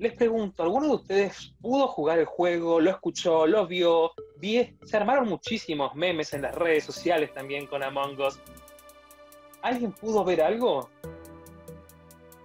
Les 0.00 0.14
pregunto, 0.14 0.62
¿alguno 0.62 0.86
de 0.86 0.94
ustedes 0.94 1.52
pudo 1.60 1.86
jugar 1.86 2.18
el 2.18 2.24
juego? 2.24 2.80
¿Lo 2.80 2.88
escuchó? 2.88 3.46
¿Lo 3.46 3.66
vio? 3.66 4.12
se 4.40 4.96
armaron 4.96 5.28
muchísimos 5.28 5.94
memes 5.94 6.32
en 6.32 6.40
las 6.40 6.54
redes 6.54 6.84
sociales 6.84 7.34
también 7.34 7.66
con 7.66 7.82
Among 7.82 8.18
Us. 8.18 8.38
¿Alguien 9.60 9.92
pudo 9.92 10.24
ver 10.24 10.40
algo? 10.40 10.88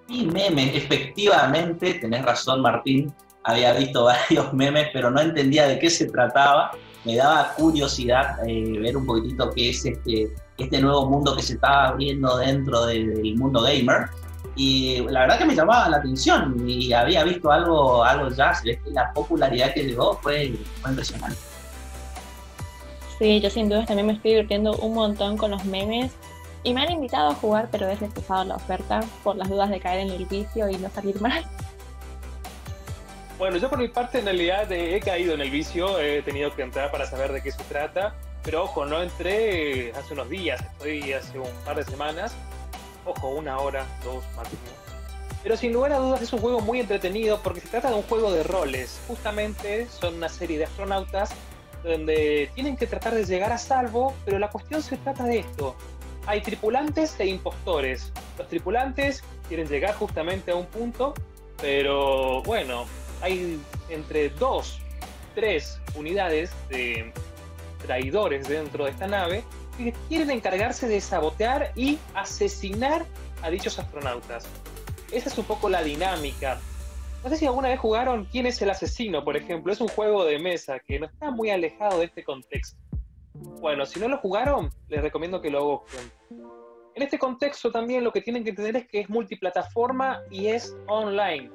Y 0.09 0.25
memes, 0.25 0.75
efectivamente, 0.75 1.93
tenés 1.93 2.25
razón 2.25 2.59
Martín, 2.59 3.13
había 3.43 3.71
visto 3.71 4.03
varios 4.29 4.51
memes, 4.51 4.89
pero 4.91 5.09
no 5.09 5.21
entendía 5.21 5.65
de 5.65 5.79
qué 5.79 5.89
se 5.89 6.07
trataba. 6.07 6.71
Me 7.05 7.15
daba 7.15 7.53
curiosidad 7.53 8.37
eh, 8.45 8.79
ver 8.81 8.97
un 8.97 9.05
poquitito 9.05 9.49
qué 9.51 9.69
es 9.69 9.85
este, 9.85 10.29
este 10.57 10.81
nuevo 10.81 11.09
mundo 11.09 11.33
que 11.33 11.41
se 11.41 11.53
estaba 11.53 11.87
abriendo 11.87 12.35
dentro 12.35 12.85
del 12.85 13.33
mundo 13.37 13.61
gamer 13.61 14.09
y 14.55 15.01
la 15.09 15.21
verdad 15.21 15.37
que 15.37 15.45
me 15.45 15.55
llamaba 15.55 15.89
la 15.89 15.97
atención 15.97 16.63
y 16.67 16.93
había 16.93 17.23
visto 17.23 17.51
algo, 17.51 18.03
algo 18.03 18.29
ya, 18.29 18.53
se 18.53 18.69
ve 18.69 18.79
que 18.81 18.91
la 18.91 19.11
popularidad 19.11 19.73
que 19.73 19.83
llegó 19.83 20.17
fue, 20.21 20.53
impresionante. 20.87 21.37
Sí, 23.19 23.41
yo 23.41 23.49
sin 23.49 23.69
duda 23.69 23.85
también 23.85 24.07
me 24.07 24.13
estoy 24.13 24.31
divirtiendo 24.31 24.75
un 24.77 24.93
montón 24.93 25.37
con 25.37 25.51
los 25.51 25.65
memes 25.65 26.13
y 26.63 26.73
me 26.73 26.81
han 26.81 26.91
invitado 26.91 27.31
a 27.31 27.35
jugar, 27.35 27.67
pero 27.71 27.87
he 27.87 27.95
rechazado 27.95 28.45
la 28.45 28.55
oferta 28.55 29.01
por 29.23 29.35
las 29.35 29.49
dudas 29.49 29.69
de 29.69 29.79
caer 29.79 30.07
en 30.07 30.09
el 30.09 30.25
vicio 30.25 30.69
y 30.69 30.77
no 30.77 30.89
salir 30.89 31.19
más. 31.21 31.43
Bueno, 33.37 33.57
yo 33.57 33.69
por 33.69 33.79
mi 33.79 33.89
parte 33.89 34.19
en 34.19 34.25
realidad 34.25 34.71
he 34.71 34.99
caído 35.01 35.33
en 35.33 35.41
el 35.41 35.49
vicio, 35.49 35.99
he 35.99 36.21
tenido 36.21 36.55
que 36.55 36.61
entrar 36.61 36.91
para 36.91 37.05
saber 37.05 37.33
de 37.33 37.41
qué 37.41 37.51
se 37.51 37.63
trata, 37.65 38.15
pero 38.43 38.63
ojo, 38.63 38.85
no 38.85 39.01
entré 39.01 39.91
hace 39.91 40.13
unos 40.13 40.29
días, 40.29 40.61
estoy 40.61 41.11
hace 41.11 41.37
un 41.37 41.51
par 41.65 41.75
de 41.75 41.83
semanas 41.83 42.33
Ojo, 43.05 43.29
una 43.29 43.59
hora, 43.59 43.85
dos 44.03 44.23
máximo. 44.35 44.61
Pero 45.43 45.57
sin 45.57 45.73
lugar 45.73 45.93
a 45.93 45.97
dudas 45.99 46.21
es 46.23 46.33
un 46.33 46.39
juego 46.39 46.59
muy 46.59 46.79
entretenido 46.79 47.39
porque 47.43 47.61
se 47.61 47.67
trata 47.67 47.89
de 47.89 47.95
un 47.95 48.01
juego 48.03 48.31
de 48.31 48.41
roles. 48.41 48.99
Justamente 49.07 49.87
son 49.87 50.15
una 50.15 50.27
serie 50.27 50.57
de 50.57 50.63
astronautas 50.63 51.31
donde 51.83 52.49
tienen 52.55 52.75
que 52.75 52.87
tratar 52.87 53.13
de 53.13 53.25
llegar 53.25 53.51
a 53.51 53.59
salvo, 53.59 54.15
pero 54.25 54.39
la 54.39 54.49
cuestión 54.49 54.81
se 54.81 54.97
trata 54.97 55.23
de 55.25 55.39
esto. 55.39 55.75
Hay 56.25 56.41
tripulantes 56.41 57.15
e 57.19 57.27
impostores. 57.27 58.11
Los 58.39 58.47
tripulantes 58.47 59.23
quieren 59.47 59.67
llegar 59.67 59.93
justamente 59.93 60.51
a 60.51 60.55
un 60.55 60.65
punto, 60.65 61.13
pero 61.61 62.41
bueno, 62.41 62.85
hay 63.21 63.59
entre 63.89 64.29
dos, 64.29 64.79
tres 65.35 65.79
unidades 65.95 66.51
de 66.69 67.13
traidores 67.85 68.47
dentro 68.47 68.85
de 68.85 68.91
esta 68.91 69.05
nave 69.05 69.43
quieren 70.07 70.31
encargarse 70.31 70.87
de 70.87 71.01
sabotear 71.01 71.71
y 71.75 71.97
asesinar 72.13 73.05
a 73.41 73.49
dichos 73.49 73.77
astronautas. 73.79 74.45
Esa 75.11 75.29
es 75.29 75.37
un 75.37 75.45
poco 75.45 75.69
la 75.69 75.83
dinámica. 75.83 76.59
No 77.23 77.29
sé 77.29 77.37
si 77.37 77.45
alguna 77.47 77.69
vez 77.69 77.79
jugaron 77.79 78.25
¿Quién 78.25 78.45
es 78.45 78.61
el 78.61 78.69
asesino? 78.69 79.23
Por 79.23 79.35
ejemplo, 79.35 79.73
es 79.73 79.81
un 79.81 79.87
juego 79.87 80.25
de 80.25 80.37
mesa 80.37 80.79
que 80.79 80.99
no 80.99 81.07
está 81.07 81.31
muy 81.31 81.49
alejado 81.49 81.99
de 81.99 82.05
este 82.05 82.23
contexto. 82.23 82.77
Bueno, 83.33 83.85
si 83.85 83.99
no 83.99 84.07
lo 84.07 84.17
jugaron, 84.19 84.71
les 84.87 85.01
recomiendo 85.01 85.41
que 85.41 85.49
lo 85.49 85.65
busquen. 85.65 86.11
En 86.95 87.03
este 87.03 87.19
contexto 87.19 87.71
también 87.71 88.03
lo 88.03 88.11
que 88.11 88.21
tienen 88.21 88.43
que 88.43 88.51
entender 88.51 88.77
es 88.77 88.87
que 88.87 89.01
es 89.01 89.09
multiplataforma 89.09 90.21
y 90.31 90.47
es 90.47 90.75
online. 90.87 91.51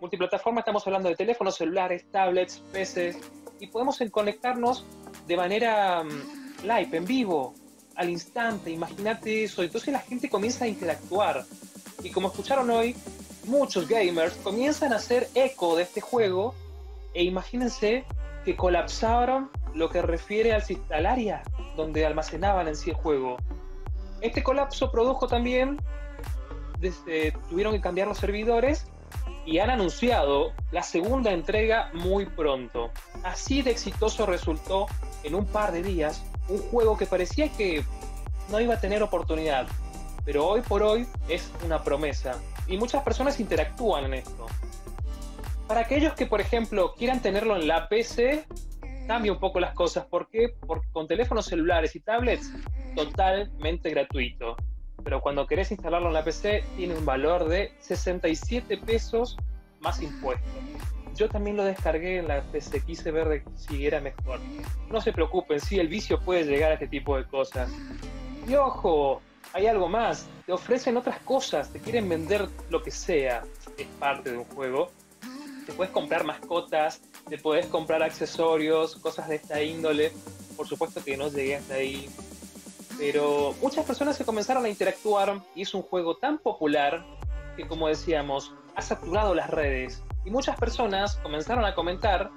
Multiplataforma 0.00 0.60
estamos 0.60 0.86
hablando 0.86 1.08
de 1.08 1.16
teléfonos 1.16 1.56
celulares, 1.56 2.04
tablets, 2.10 2.62
PCs 2.72 3.18
y 3.58 3.68
podemos 3.68 3.98
conectarnos 4.10 4.84
de 5.26 5.36
manera 5.36 6.04
mm, 6.04 6.45
live, 6.62 6.96
en 6.96 7.04
vivo, 7.04 7.54
al 7.96 8.10
instante, 8.10 8.70
imagínate 8.70 9.44
eso. 9.44 9.62
Entonces 9.62 9.92
la 9.92 10.00
gente 10.00 10.28
comienza 10.28 10.64
a 10.64 10.68
interactuar. 10.68 11.44
Y 12.02 12.10
como 12.10 12.28
escucharon 12.28 12.70
hoy, 12.70 12.94
muchos 13.44 13.88
gamers 13.88 14.34
comienzan 14.36 14.92
a 14.92 14.96
hacer 14.96 15.28
eco 15.34 15.76
de 15.76 15.84
este 15.84 16.00
juego 16.00 16.54
e 17.14 17.24
imagínense 17.24 18.04
que 18.44 18.56
colapsaron 18.56 19.50
lo 19.74 19.88
que 19.90 20.02
refiere 20.02 20.52
al, 20.52 20.62
al 20.90 21.06
área 21.06 21.42
donde 21.76 22.06
almacenaban 22.06 22.68
en 22.68 22.76
sí 22.76 22.90
el 22.90 22.96
juego. 22.96 23.36
Este 24.20 24.42
colapso 24.42 24.90
produjo 24.90 25.26
también, 25.26 25.78
desde, 26.78 27.32
tuvieron 27.48 27.72
que 27.74 27.80
cambiar 27.80 28.08
los 28.08 28.18
servidores 28.18 28.86
y 29.44 29.58
han 29.58 29.70
anunciado 29.70 30.52
la 30.72 30.82
segunda 30.82 31.32
entrega 31.32 31.90
muy 31.94 32.26
pronto. 32.26 32.90
Así 33.22 33.62
de 33.62 33.70
exitoso 33.70 34.26
resultó 34.26 34.86
en 35.22 35.34
un 35.34 35.46
par 35.46 35.72
de 35.72 35.82
días 35.82 36.24
un 36.48 36.58
juego 36.58 36.96
que 36.96 37.06
parecía 37.06 37.48
que 37.50 37.84
no 38.50 38.60
iba 38.60 38.74
a 38.74 38.80
tener 38.80 39.02
oportunidad, 39.02 39.66
pero 40.24 40.46
hoy 40.46 40.60
por 40.60 40.82
hoy 40.82 41.06
es 41.28 41.50
una 41.64 41.82
promesa 41.82 42.40
y 42.66 42.76
muchas 42.76 43.02
personas 43.02 43.40
interactúan 43.40 44.04
en 44.04 44.14
esto. 44.14 44.46
Para 45.66 45.80
aquellos 45.80 46.14
que, 46.14 46.26
por 46.26 46.40
ejemplo, 46.40 46.94
quieran 46.94 47.20
tenerlo 47.20 47.56
en 47.56 47.66
la 47.66 47.88
PC, 47.88 48.46
cambia 49.06 49.32
un 49.32 49.40
poco 49.40 49.58
las 49.58 49.74
cosas. 49.74 50.06
¿Por 50.06 50.28
qué? 50.28 50.54
Porque 50.66 50.86
con 50.92 51.08
teléfonos 51.08 51.46
celulares 51.46 51.96
y 51.96 52.00
tablets, 52.00 52.52
totalmente 52.94 53.90
gratuito. 53.90 54.56
Pero 55.02 55.20
cuando 55.20 55.46
querés 55.46 55.70
instalarlo 55.70 56.08
en 56.08 56.14
la 56.14 56.24
PC, 56.24 56.64
tiene 56.76 56.94
un 56.94 57.04
valor 57.04 57.48
de 57.48 57.72
67 57.80 58.78
pesos 58.78 59.36
más 59.86 60.02
impuestos 60.02 60.50
yo 61.16 61.28
también 61.28 61.56
lo 61.56 61.64
descargué 61.64 62.18
en 62.18 62.28
la 62.28 62.42
PC, 62.42 62.82
quise 62.82 63.10
ver 63.10 63.42
si 63.56 63.86
era 63.86 64.00
mejor. 64.00 64.38
No 64.90 65.00
se 65.00 65.12
preocupen, 65.12 65.60
sí, 65.60 65.78
el 65.78 65.88
vicio 65.88 66.20
puede 66.20 66.44
llegar 66.44 66.70
a 66.70 66.74
este 66.74 66.88
tipo 66.88 67.16
de 67.16 67.24
cosas. 67.24 67.70
Y 68.46 68.54
ojo, 68.54 69.22
hay 69.52 69.66
algo 69.66 69.88
más, 69.88 70.26
te 70.44 70.52
ofrecen 70.52 70.96
otras 70.96 71.18
cosas, 71.20 71.72
te 71.72 71.80
quieren 71.80 72.08
vender 72.08 72.48
lo 72.70 72.82
que 72.82 72.90
sea, 72.90 73.42
es 73.78 73.86
parte 73.98 74.32
de 74.32 74.38
un 74.38 74.44
juego. 74.44 74.90
Te 75.64 75.72
puedes 75.72 75.92
comprar 75.92 76.22
mascotas, 76.24 77.00
te 77.28 77.38
puedes 77.38 77.66
comprar 77.66 78.02
accesorios, 78.02 78.96
cosas 78.96 79.28
de 79.28 79.36
esta 79.36 79.62
índole. 79.62 80.12
Por 80.56 80.68
supuesto 80.68 81.02
que 81.02 81.16
no 81.16 81.28
llegué 81.28 81.56
hasta 81.56 81.74
ahí. 81.74 82.08
Pero 82.98 83.54
muchas 83.60 83.84
personas 83.84 84.16
se 84.16 84.24
comenzaron 84.24 84.64
a 84.64 84.68
interactuar 84.68 85.40
y 85.54 85.62
es 85.62 85.74
un 85.74 85.82
juego 85.82 86.16
tan 86.16 86.38
popular 86.38 87.04
que, 87.56 87.66
como 87.66 87.88
decíamos, 87.88 88.54
ha 88.76 88.82
saturado 88.82 89.34
las 89.34 89.50
redes 89.50 90.02
y 90.24 90.30
muchas 90.30 90.56
personas 90.56 91.16
comenzaron 91.22 91.64
a 91.64 91.74
comentar 91.74 92.30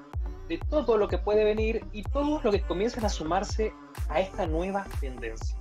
de 0.48 0.58
todo 0.70 0.98
lo 0.98 1.08
que 1.08 1.18
puede 1.18 1.44
venir 1.44 1.86
y 1.92 2.02
todo 2.04 2.42
lo 2.42 2.52
que 2.52 2.62
comienzan 2.62 3.06
a 3.06 3.10
sumarse 3.10 3.74
a 4.10 4.20
esta 4.20 4.48
nueva 4.48 4.86
tendencia. 5.00 5.56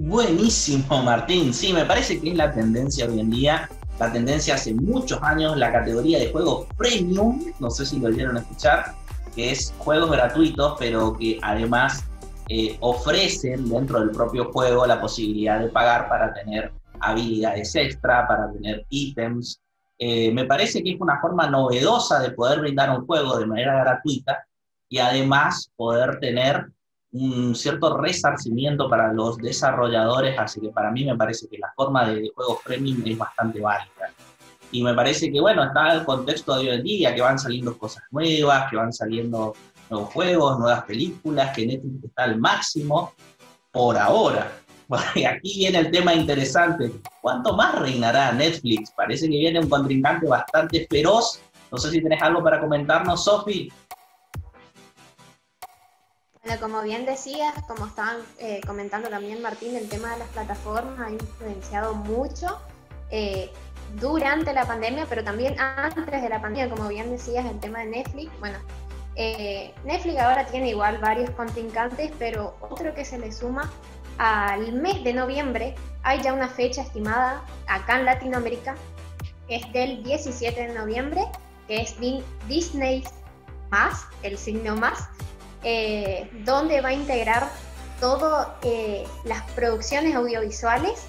Buenísimo, 0.00 1.02
Martín. 1.02 1.52
Sí, 1.52 1.72
me 1.72 1.84
parece 1.84 2.20
que 2.20 2.30
es 2.30 2.36
la 2.36 2.52
tendencia 2.52 3.06
hoy 3.06 3.20
en 3.20 3.30
día. 3.30 3.68
La 3.98 4.12
tendencia 4.12 4.54
hace 4.54 4.74
muchos 4.74 5.20
años, 5.22 5.56
la 5.56 5.72
categoría 5.72 6.18
de 6.18 6.30
juegos 6.30 6.66
premium, 6.76 7.44
no 7.58 7.70
sé 7.70 7.84
si 7.84 7.98
lo 7.98 8.08
oyeron 8.08 8.36
escuchar, 8.36 8.94
que 9.34 9.50
es 9.50 9.74
juegos 9.78 10.10
gratuitos, 10.10 10.76
pero 10.78 11.16
que 11.16 11.38
además 11.42 12.04
eh, 12.48 12.76
ofrecen 12.80 13.68
dentro 13.68 13.98
del 14.00 14.12
propio 14.12 14.52
juego 14.52 14.86
la 14.86 15.00
posibilidad 15.00 15.58
de 15.58 15.68
pagar 15.68 16.08
para 16.08 16.32
tener 16.32 16.72
habilidades 17.00 17.74
extra, 17.74 18.26
para 18.26 18.50
tener 18.52 18.84
ítems. 18.88 19.60
Eh, 19.98 20.30
me 20.32 20.44
parece 20.44 20.82
que 20.82 20.92
es 20.92 21.00
una 21.00 21.20
forma 21.20 21.48
novedosa 21.48 22.20
de 22.20 22.30
poder 22.30 22.60
brindar 22.60 22.90
un 22.90 23.06
juego 23.06 23.38
de 23.38 23.46
manera 23.46 23.80
gratuita 23.80 24.44
y 24.88 24.98
además 24.98 25.70
poder 25.76 26.20
tener 26.20 26.66
un 27.12 27.54
cierto 27.54 27.96
resarcimiento 27.96 28.88
para 28.88 29.12
los 29.12 29.38
desarrolladores, 29.38 30.38
así 30.38 30.60
que 30.60 30.68
para 30.68 30.90
mí 30.90 31.04
me 31.04 31.16
parece 31.16 31.48
que 31.48 31.58
la 31.58 31.72
forma 31.74 32.08
de 32.08 32.30
juegos 32.34 32.58
premium 32.64 33.02
es 33.04 33.16
bastante 33.16 33.60
válida. 33.60 34.12
Y 34.70 34.82
me 34.82 34.94
parece 34.94 35.32
que, 35.32 35.40
bueno, 35.40 35.64
está 35.64 35.94
el 35.94 36.04
contexto 36.04 36.54
de 36.56 36.60
hoy 36.60 36.76
en 36.76 36.82
día, 36.82 37.14
que 37.14 37.22
van 37.22 37.38
saliendo 37.38 37.76
cosas 37.78 38.02
nuevas, 38.10 38.70
que 38.70 38.76
van 38.76 38.92
saliendo 38.92 39.54
nuevos 39.88 40.12
juegos, 40.12 40.58
nuevas 40.58 40.84
películas, 40.84 41.56
que 41.56 41.66
Netflix 41.66 42.04
está 42.04 42.24
al 42.24 42.38
máximo 42.38 43.14
por 43.72 43.96
ahora. 43.96 44.52
aquí 45.28 45.58
viene 45.58 45.78
el 45.78 45.90
tema 45.90 46.14
interesante. 46.14 46.90
¿Cuánto 47.20 47.54
más 47.54 47.78
reinará 47.78 48.32
Netflix? 48.32 48.90
Parece 48.92 49.26
que 49.26 49.36
viene 49.38 49.60
un 49.60 49.68
contrincante 49.68 50.26
bastante 50.26 50.86
feroz. 50.90 51.40
No 51.70 51.78
sé 51.78 51.90
si 51.90 52.02
tenés 52.02 52.22
algo 52.22 52.42
para 52.42 52.60
comentarnos, 52.60 53.24
Sofi. 53.24 53.70
Bueno, 56.42 56.60
como 56.60 56.82
bien 56.82 57.04
decías, 57.04 57.54
como 57.66 57.86
estaban 57.86 58.16
eh, 58.38 58.60
comentando 58.66 59.10
también 59.10 59.42
Martín, 59.42 59.76
el 59.76 59.88
tema 59.88 60.12
de 60.12 60.20
las 60.20 60.28
plataformas 60.28 60.98
ha 60.98 61.10
influenciado 61.10 61.94
mucho 61.94 62.58
eh, 63.10 63.50
durante 64.00 64.54
la 64.54 64.64
pandemia, 64.66 65.04
pero 65.10 65.22
también 65.22 65.60
antes 65.60 66.22
de 66.22 66.28
la 66.28 66.40
pandemia, 66.40 66.74
como 66.74 66.88
bien 66.88 67.10
decías, 67.10 67.44
el 67.44 67.60
tema 67.60 67.80
de 67.80 67.86
Netflix. 67.86 68.30
Bueno, 68.40 68.58
eh, 69.16 69.74
Netflix 69.84 70.18
ahora 70.18 70.46
tiene 70.46 70.70
igual 70.70 70.96
varios 70.98 71.28
contrincantes, 71.30 72.12
pero 72.18 72.56
otro 72.60 72.94
que 72.94 73.04
se 73.04 73.18
le 73.18 73.30
suma 73.30 73.70
al 74.18 74.72
mes 74.72 75.02
de 75.04 75.14
noviembre, 75.14 75.74
hay 76.02 76.22
ya 76.22 76.32
una 76.32 76.48
fecha 76.48 76.82
estimada 76.82 77.42
acá 77.66 77.98
en 77.98 78.04
Latinoamérica, 78.04 78.74
es 79.48 79.72
del 79.72 80.02
17 80.02 80.68
de 80.68 80.74
noviembre, 80.74 81.24
que 81.66 81.82
es 81.82 81.96
Disney 82.48 83.04
más, 83.70 84.04
el 84.22 84.36
signo 84.38 84.76
más, 84.76 85.08
eh, 85.64 86.28
donde 86.44 86.80
va 86.80 86.90
a 86.90 86.92
integrar 86.92 87.48
todas 88.00 88.48
eh, 88.62 89.04
las 89.24 89.42
producciones 89.52 90.14
audiovisuales 90.14 91.06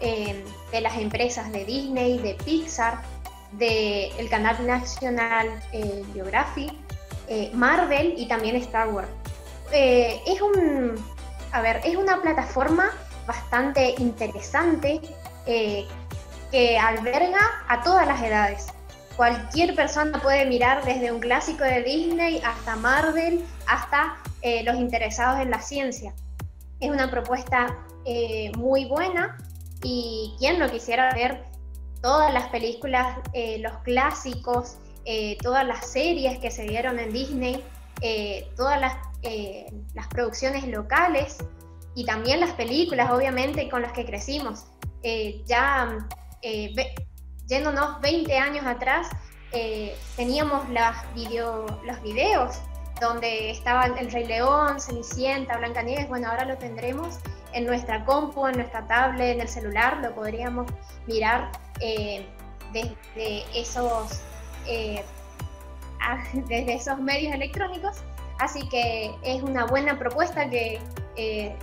eh, 0.00 0.44
de 0.72 0.80
las 0.80 0.96
empresas 0.96 1.52
de 1.52 1.64
Disney, 1.64 2.18
de 2.18 2.34
Pixar, 2.34 3.02
del 3.52 4.28
canal 4.28 4.66
nacional 4.66 5.48
Geographic, 6.12 6.72
Marvel 7.54 8.14
y 8.18 8.28
también 8.28 8.56
Star 8.56 8.88
Wars. 8.88 9.08
es 9.72 10.40
un, 10.42 11.02
es 11.84 11.96
una 11.96 12.20
plataforma 12.20 12.90
bastante 13.26 13.94
interesante 13.98 15.00
que 15.44 16.78
alberga 16.78 17.40
a 17.68 17.82
todas 17.82 18.06
las 18.06 18.22
edades 18.22 18.72
cualquier 19.18 19.74
persona 19.74 20.22
puede 20.22 20.46
mirar 20.46 20.84
desde 20.84 21.10
un 21.10 21.18
clásico 21.18 21.64
de 21.64 21.82
Disney 21.82 22.40
hasta 22.44 22.76
Marvel, 22.76 23.44
hasta 23.66 24.16
eh, 24.42 24.62
los 24.62 24.76
interesados 24.76 25.40
en 25.40 25.50
la 25.50 25.60
ciencia. 25.60 26.14
Es 26.78 26.88
una 26.88 27.10
propuesta 27.10 27.76
eh, 28.04 28.52
muy 28.56 28.84
buena 28.84 29.36
y 29.82 30.36
quien 30.38 30.60
no 30.60 30.70
quisiera 30.70 31.12
ver 31.14 31.42
todas 32.00 32.32
las 32.32 32.46
películas, 32.50 33.18
eh, 33.32 33.58
los 33.58 33.76
clásicos, 33.78 34.76
todas 35.42 35.66
las 35.66 35.86
series 35.86 36.38
que 36.38 36.50
se 36.50 36.64
dieron 36.64 36.98
en 36.98 37.12
Disney, 37.14 37.64
todas 38.56 38.78
las, 38.78 38.94
las, 39.22 40.06
producciones 40.08 40.66
locales 40.66 41.38
y 41.94 42.04
también 42.04 42.40
las 42.40 42.52
películas, 42.52 43.10
obviamente, 43.10 43.68
con 43.68 43.82
las 43.82 43.92
que 43.92 44.04
crecimos. 44.04 44.66
ya 45.46 46.06
yéndonos 47.48 48.00
20 48.00 48.36
años 48.36 48.66
atrás, 48.66 49.08
eh, 49.52 49.96
teníamos 50.16 50.68
las 50.68 51.02
video, 51.14 51.64
los 51.84 52.02
videos 52.02 52.60
donde 53.00 53.50
estaban 53.50 53.96
El 53.96 54.10
Rey 54.10 54.26
León, 54.26 54.80
Cenicienta, 54.80 55.56
Blancanieves, 55.56 56.08
bueno, 56.08 56.28
ahora 56.28 56.44
lo 56.44 56.58
tendremos 56.58 57.18
en 57.52 57.64
nuestra 57.64 58.04
compu, 58.04 58.46
en 58.46 58.56
nuestra 58.56 58.86
tablet, 58.86 59.36
en 59.36 59.40
el 59.40 59.48
celular, 59.48 59.98
lo 60.02 60.14
podríamos 60.14 60.70
mirar 61.06 61.50
eh, 61.80 62.26
desde, 62.72 63.44
esos, 63.58 64.20
eh, 64.66 65.02
desde 66.34 66.74
esos 66.74 66.98
medios 67.00 67.34
electrónicos. 67.34 68.02
Así 68.38 68.68
que 68.68 69.14
es 69.22 69.42
una 69.42 69.66
buena 69.66 69.98
propuesta 69.98 70.48
que 70.48 70.80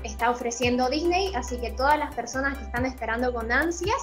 está 0.04 0.30
ofreciendo 0.30 0.90
Disney, 0.90 1.34
así 1.34 1.58
que 1.62 1.72
todas 1.72 1.98
las 1.98 2.14
personas 2.14 2.58
que 2.58 2.66
están 2.66 2.86
esperando 2.86 3.34
con 3.34 3.50
ansias 3.54 3.96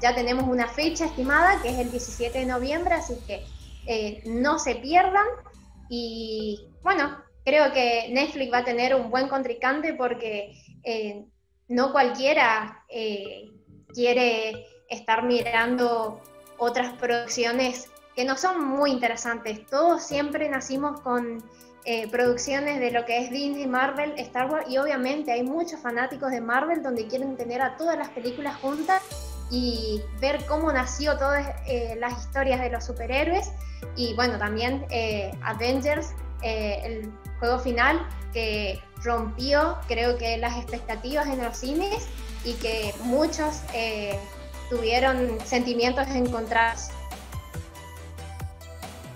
ya 0.00 0.14
tenemos 0.14 0.44
una 0.44 0.68
fecha 0.68 1.06
estimada 1.06 1.60
que 1.62 1.70
es 1.70 1.78
el 1.78 1.90
17 1.90 2.38
de 2.38 2.46
noviembre, 2.46 2.94
así 2.94 3.16
que 3.26 3.44
eh, 3.86 4.22
no 4.26 4.58
se 4.58 4.76
pierdan. 4.76 5.26
Y 5.88 6.68
bueno, 6.82 7.16
creo 7.44 7.72
que 7.72 8.08
Netflix 8.10 8.52
va 8.52 8.58
a 8.58 8.64
tener 8.64 8.94
un 8.94 9.10
buen 9.10 9.28
contrincante 9.28 9.94
porque 9.94 10.60
eh, 10.82 11.24
no 11.68 11.92
cualquiera 11.92 12.84
eh, 12.88 13.50
quiere 13.94 14.66
estar 14.88 15.24
mirando 15.24 16.20
otras 16.58 16.92
producciones 16.98 17.90
que 18.14 18.24
no 18.24 18.36
son 18.36 18.64
muy 18.64 18.90
interesantes. 18.90 19.66
Todos 19.66 20.02
siempre 20.02 20.48
nacimos 20.48 21.00
con 21.00 21.42
producciones 22.10 22.80
de 22.80 22.90
lo 22.90 23.04
que 23.04 23.18
es 23.18 23.30
Disney, 23.30 23.66
Marvel, 23.66 24.14
Star 24.16 24.50
Wars 24.50 24.66
y 24.68 24.78
obviamente 24.78 25.32
hay 25.32 25.42
muchos 25.42 25.80
fanáticos 25.80 26.30
de 26.30 26.40
Marvel 26.40 26.82
donde 26.82 27.06
quieren 27.06 27.36
tener 27.36 27.60
a 27.60 27.76
todas 27.76 27.98
las 27.98 28.08
películas 28.08 28.56
juntas 28.56 29.02
y 29.50 30.02
ver 30.20 30.44
cómo 30.46 30.72
nació 30.72 31.16
todas 31.16 31.46
eh, 31.66 31.96
las 31.98 32.18
historias 32.18 32.60
de 32.60 32.70
los 32.70 32.84
superhéroes 32.84 33.50
y 33.96 34.14
bueno, 34.14 34.38
también 34.38 34.84
eh, 34.90 35.30
Avengers, 35.42 36.10
eh, 36.42 36.80
el 36.84 37.12
juego 37.38 37.58
final 37.58 38.06
que 38.32 38.80
rompió 39.02 39.78
creo 39.86 40.16
que 40.16 40.38
las 40.38 40.56
expectativas 40.56 41.28
en 41.28 41.42
los 41.42 41.56
cines 41.56 42.08
y 42.44 42.54
que 42.54 42.92
muchos 43.04 43.60
tuvieron 44.68 45.38
sentimientos 45.44 46.08
encontrados. 46.08 46.88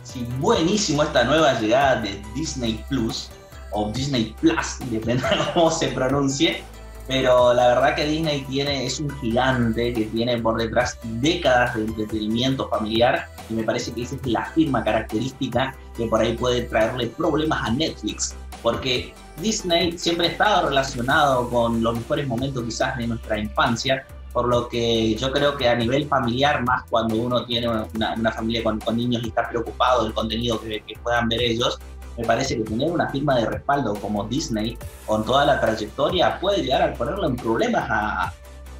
Sí, 0.09 0.27
buenísimo 0.39 1.03
esta 1.03 1.25
nueva 1.25 1.61
llegada 1.61 2.01
de 2.01 2.23
Disney 2.35 2.83
Plus 2.89 3.29
o 3.73 3.91
Disney 3.93 4.35
Plus, 4.41 4.79
depende 4.91 5.23
de 5.23 5.37
cómo 5.55 5.71
se 5.71 5.89
pronuncie 5.89 6.65
pero 7.09 7.55
la 7.55 7.69
verdad 7.69 7.97
que 7.97 8.05
Disney 8.05 8.43
tiene, 8.43 8.85
es 8.85 9.01
un 9.01 9.09
gigante 9.19 9.95
que 9.95 10.05
tiene 10.05 10.37
por 10.39 10.59
detrás 10.59 10.99
décadas 11.05 11.75
de 11.75 11.85
entretenimiento 11.87 12.69
familiar 12.69 13.27
y 13.49 13.55
me 13.55 13.63
parece 13.65 13.93
que 13.93 14.03
esa 14.03 14.17
es 14.17 14.27
la 14.27 14.45
firma 14.45 14.85
característica 14.85 15.75
que 15.97 16.07
por 16.07 16.21
ahí 16.21 16.37
puede 16.37 16.63
traerle 16.63 17.07
problemas 17.07 17.67
a 17.67 17.71
Netflix, 17.71 18.37
porque 18.63 19.15
Disney 19.41 19.97
siempre 19.97 20.27
ha 20.27 20.31
estado 20.33 20.69
relacionado 20.69 21.49
con 21.49 21.83
los 21.83 21.97
mejores 21.97 22.29
momentos 22.29 22.63
quizás 22.63 22.99
de 22.99 23.07
nuestra 23.07 23.39
infancia, 23.39 24.07
por 24.39 24.47
lo 24.47 24.69
que 24.69 25.17
yo 25.17 25.33
creo 25.33 25.57
que 25.57 25.69
a 25.69 25.75
nivel 25.75 26.07
familiar, 26.07 26.63
más 26.63 26.85
cuando 26.89 27.17
uno 27.17 27.45
tiene 27.45 27.67
una, 27.69 28.31
familia 28.31 28.63
con, 28.63 28.79
niños 28.95 29.21
y 29.25 29.31
está 29.31 29.49
preocupado 29.49 30.05
del 30.05 30.15
contenido 30.15 30.61
que, 30.61 30.81
puedan 31.03 31.29
ver 31.29 31.43
ellos, 31.43 31.81
me 32.17 32.25
parece 32.25 32.57
que 32.57 32.63
tener 32.63 32.89
una 32.89 33.09
firma 33.09 33.35
de 33.35 33.47
respaldo 33.47 33.97
como 33.97 34.23
Disney, 34.29 34.79
con 35.07 35.25
toda 35.25 35.45
la 35.45 35.61
trayectoria, 35.61 36.39
puede 36.39 36.63
llegar 36.63 36.83
a 36.83 36.95
ponerle 36.95 37.27
en 37.27 37.35
problemas 37.35 38.33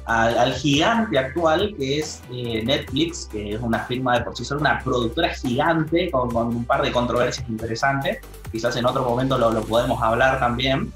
al 0.05 0.53
gigante 0.53 1.19
actual 1.19 1.75
que 1.75 1.99
es 1.99 2.21
eh, 2.31 2.63
Netflix, 2.63 3.27
que 3.29 3.55
es 3.55 3.61
una 3.61 3.79
firma 3.79 4.17
de 4.17 4.23
por 4.23 4.37
sí 4.37 4.45
sola, 4.45 4.61
una 4.61 4.79
productora 4.81 5.27
gigante 5.33 6.09
con, 6.09 6.33
un 6.37 6.63
par 6.63 6.83
de 6.83 6.93
controversias 6.93 7.49
interesantes. 7.49 8.19
Quizás 8.49 8.77
en 8.77 8.85
otro 8.85 9.03
momento 9.03 9.37
lo 9.37 9.61
podemos 9.63 10.01
hablar 10.01 10.39
también. 10.39 10.93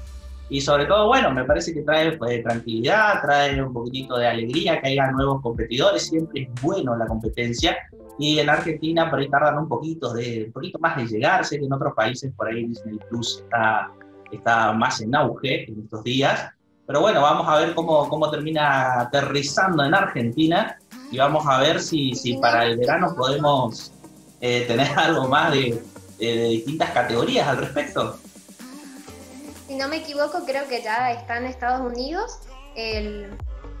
Y 0.54 0.60
sobre 0.60 0.86
todo, 0.86 1.08
bueno, 1.08 1.32
me 1.32 1.42
parece 1.42 1.74
que 1.74 1.82
trae 1.82 2.12
pues, 2.16 2.40
tranquilidad, 2.44 3.20
trae 3.20 3.60
un 3.60 3.72
poquitito 3.72 4.16
de 4.16 4.28
alegría, 4.28 4.80
que 4.80 4.90
haya 4.90 5.10
nuevos 5.10 5.42
competidores, 5.42 6.06
siempre 6.06 6.42
es 6.42 6.62
bueno 6.62 6.94
la 6.96 7.08
competencia 7.08 7.76
y 8.20 8.38
en 8.38 8.48
Argentina 8.48 9.10
por 9.10 9.18
ahí 9.18 9.28
tardan 9.28 9.58
un 9.58 9.68
poquito, 9.68 10.14
de, 10.14 10.44
un 10.46 10.52
poquito 10.52 10.78
más 10.78 10.96
de 10.96 11.08
llegar. 11.08 11.44
Sé 11.44 11.58
que 11.58 11.64
en 11.64 11.72
otros 11.72 11.92
países 11.96 12.32
por 12.36 12.46
ahí 12.46 12.66
Disney 12.66 13.00
Plus 13.10 13.40
está, 13.42 13.90
está 14.30 14.72
más 14.72 15.00
en 15.00 15.16
auge 15.16 15.68
en 15.68 15.80
estos 15.80 16.04
días. 16.04 16.48
Pero 16.86 17.00
bueno, 17.00 17.20
vamos 17.20 17.48
a 17.48 17.56
ver 17.56 17.74
cómo, 17.74 18.08
cómo 18.08 18.30
termina 18.30 19.00
aterrizando 19.00 19.84
en 19.84 19.92
Argentina 19.92 20.78
y 21.10 21.18
vamos 21.18 21.44
a 21.48 21.58
ver 21.58 21.80
si, 21.80 22.14
si 22.14 22.36
para 22.36 22.64
el 22.64 22.78
verano 22.78 23.12
podemos 23.16 23.92
eh, 24.40 24.66
tener 24.68 24.86
algo 24.96 25.26
más 25.26 25.52
de, 25.52 25.82
de, 26.20 26.48
distintas 26.50 26.90
categorías 26.92 27.48
al 27.48 27.56
respecto. 27.56 28.20
Si 29.66 29.76
no 29.76 29.88
me 29.88 29.98
equivoco, 29.98 30.44
creo 30.44 30.68
que 30.68 30.82
ya 30.82 31.12
está 31.12 31.38
en 31.38 31.46
Estados 31.46 31.80
Unidos. 31.80 32.40
El, 32.76 33.30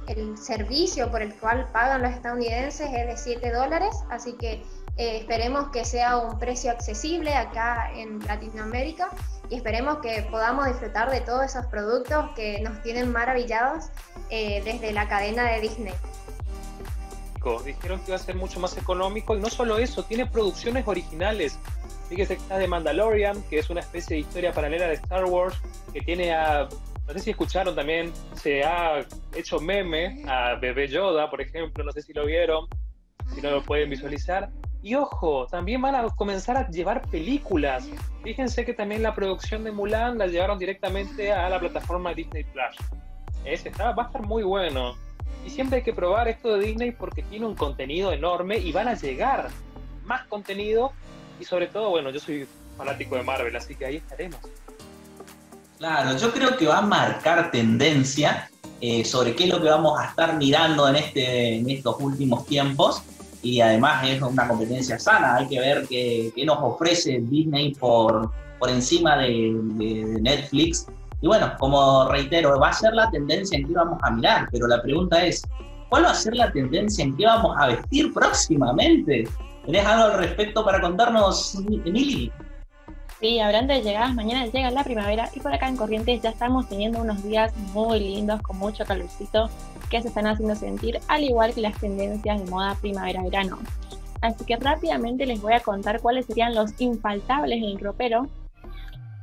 el 0.06 0.38
servicio 0.38 1.10
por 1.10 1.22
el 1.22 1.34
cual 1.34 1.68
pagan 1.72 2.02
los 2.02 2.12
estadounidenses 2.12 2.88
es 2.92 3.06
de 3.06 3.16
7 3.16 3.52
dólares, 3.52 3.96
así 4.10 4.34
que 4.34 4.62
eh, 4.96 5.18
esperemos 5.18 5.70
que 5.70 5.84
sea 5.84 6.18
un 6.18 6.38
precio 6.38 6.70
accesible 6.70 7.34
acá 7.34 7.90
en 7.94 8.20
Latinoamérica 8.26 9.10
y 9.50 9.56
esperemos 9.56 9.98
que 9.98 10.22
podamos 10.30 10.66
disfrutar 10.66 11.10
de 11.10 11.20
todos 11.20 11.44
esos 11.44 11.66
productos 11.66 12.30
que 12.36 12.60
nos 12.60 12.80
tienen 12.82 13.10
maravillados 13.10 13.86
eh, 14.30 14.62
desde 14.64 14.92
la 14.92 15.08
cadena 15.08 15.44
de 15.50 15.60
Disney. 15.60 15.94
Dijeron 17.64 18.00
que 18.00 18.06
iba 18.06 18.16
a 18.16 18.18
ser 18.18 18.36
mucho 18.36 18.58
más 18.58 18.76
económico 18.78 19.36
y 19.36 19.40
no 19.40 19.50
solo 19.50 19.76
eso, 19.76 20.02
tiene 20.04 20.24
producciones 20.24 20.88
originales. 20.88 21.58
Fíjese 22.08 22.36
que 22.36 22.42
está 22.42 22.58
de 22.58 22.68
Mandalorian, 22.68 23.42
que 23.44 23.58
es 23.58 23.70
una 23.70 23.80
especie 23.80 24.16
de 24.16 24.20
historia 24.20 24.52
paralela 24.52 24.86
de 24.86 24.94
Star 24.94 25.24
Wars, 25.24 25.56
que 25.92 26.00
tiene 26.00 26.32
a 26.32 26.68
no 27.06 27.12
sé 27.12 27.20
si 27.20 27.30
escucharon 27.30 27.74
también, 27.74 28.12
se 28.34 28.64
ha 28.64 29.04
hecho 29.34 29.60
meme 29.60 30.24
a 30.26 30.54
Bebé 30.54 30.88
Yoda, 30.88 31.28
por 31.28 31.40
ejemplo, 31.42 31.84
no 31.84 31.92
sé 31.92 32.00
si 32.00 32.14
lo 32.14 32.24
vieron, 32.24 32.66
si 33.34 33.42
no 33.42 33.50
lo 33.50 33.62
pueden 33.62 33.90
visualizar. 33.90 34.50
Y 34.82 34.94
ojo, 34.94 35.46
también 35.46 35.82
van 35.82 35.94
a 35.94 36.08
comenzar 36.10 36.56
a 36.56 36.68
llevar 36.68 37.08
películas. 37.08 37.88
Fíjense 38.22 38.64
que 38.64 38.74
también 38.74 39.02
la 39.02 39.14
producción 39.14 39.64
de 39.64 39.72
Mulan 39.72 40.18
la 40.18 40.26
llevaron 40.26 40.58
directamente 40.58 41.32
a 41.32 41.48
la 41.48 41.60
plataforma 41.60 42.14
Disney 42.14 42.44
Plus. 42.44 42.76
Ese 43.44 43.68
está, 43.68 43.92
va 43.92 44.04
a 44.04 44.06
estar 44.06 44.22
muy 44.22 44.42
bueno. 44.42 44.94
Y 45.44 45.50
siempre 45.50 45.78
hay 45.78 45.84
que 45.84 45.92
probar 45.92 46.28
esto 46.28 46.56
de 46.56 46.66
Disney 46.66 46.92
porque 46.92 47.22
tiene 47.22 47.46
un 47.46 47.54
contenido 47.54 48.12
enorme 48.12 48.56
y 48.58 48.72
van 48.72 48.88
a 48.88 48.94
llegar 48.94 49.48
más 50.04 50.26
contenido. 50.26 50.92
Y 51.40 51.44
sobre 51.44 51.66
todo, 51.66 51.90
bueno, 51.90 52.10
yo 52.10 52.20
soy 52.20 52.46
fanático 52.76 53.16
de 53.16 53.22
Marvel, 53.22 53.54
así 53.56 53.74
que 53.74 53.86
ahí 53.86 53.96
estaremos. 53.96 54.40
Claro, 55.78 56.16
yo 56.16 56.32
creo 56.32 56.56
que 56.56 56.66
va 56.66 56.78
a 56.78 56.82
marcar 56.82 57.50
tendencia 57.50 58.48
eh, 58.80 59.04
sobre 59.04 59.34
qué 59.34 59.44
es 59.44 59.50
lo 59.50 59.60
que 59.60 59.68
vamos 59.68 59.98
a 59.98 60.06
estar 60.06 60.36
mirando 60.36 60.88
en, 60.88 60.96
este, 60.96 61.56
en 61.56 61.68
estos 61.68 61.96
últimos 62.00 62.46
tiempos 62.46 63.02
y 63.44 63.60
además 63.60 64.08
es 64.08 64.22
una 64.22 64.48
competencia 64.48 64.98
sana, 64.98 65.36
hay 65.36 65.46
que 65.46 65.60
ver 65.60 65.86
qué, 65.86 66.32
nos 66.46 66.58
ofrece 66.60 67.20
Disney 67.20 67.74
por, 67.74 68.30
por 68.58 68.70
encima 68.70 69.18
de, 69.18 69.50
Netflix. 70.20 70.86
Y 71.20 71.26
bueno, 71.26 71.52
como 71.58 72.08
reitero, 72.08 72.58
va 72.58 72.70
a 72.70 72.72
ser 72.72 72.94
la 72.94 73.10
tendencia 73.10 73.58
en 73.58 73.66
qué 73.68 73.74
vamos 73.74 73.98
a 74.02 74.10
mirar, 74.10 74.48
pero 74.50 74.66
la 74.66 74.80
pregunta 74.82 75.24
es, 75.24 75.42
¿cuál 75.90 76.04
va 76.04 76.10
a 76.10 76.14
ser 76.14 76.34
la 76.34 76.50
tendencia 76.52 77.04
en 77.04 77.16
qué 77.16 77.26
vamos 77.26 77.54
a 77.58 77.66
vestir 77.68 78.12
próximamente? 78.12 79.28
¿Tenés 79.66 79.86
algo 79.86 80.04
al 80.04 80.18
respecto 80.18 80.64
para 80.64 80.80
contarnos, 80.80 81.54
Emily? 81.54 82.30
Sí, 83.20 83.40
hablando 83.40 83.72
de 83.72 83.80
llegadas, 83.80 84.14
mañana 84.14 84.44
llega 84.46 84.70
la 84.70 84.84
primavera 84.84 85.30
y 85.34 85.40
por 85.40 85.54
acá 85.54 85.68
en 85.68 85.76
Corrientes 85.76 86.20
ya 86.20 86.30
estamos 86.30 86.68
teniendo 86.68 87.00
unos 87.00 87.22
días 87.22 87.56
muy 87.72 87.98
lindos 87.98 88.42
con 88.42 88.58
mucho 88.58 88.84
calorcito 88.84 89.48
que 89.88 90.02
se 90.02 90.08
están 90.08 90.26
haciendo 90.26 90.54
sentir, 90.54 91.00
al 91.08 91.24
igual 91.24 91.54
que 91.54 91.62
las 91.62 91.78
tendencias 91.80 92.44
de 92.44 92.50
moda 92.50 92.76
primavera-verano. 92.80 93.58
Así 94.20 94.44
que 94.44 94.56
rápidamente 94.56 95.24
les 95.24 95.40
voy 95.40 95.54
a 95.54 95.60
contar 95.60 96.02
cuáles 96.02 96.26
serían 96.26 96.54
los 96.54 96.78
infaltables 96.78 97.58
en 97.58 97.64
el 97.64 97.78
ropero. 97.78 98.26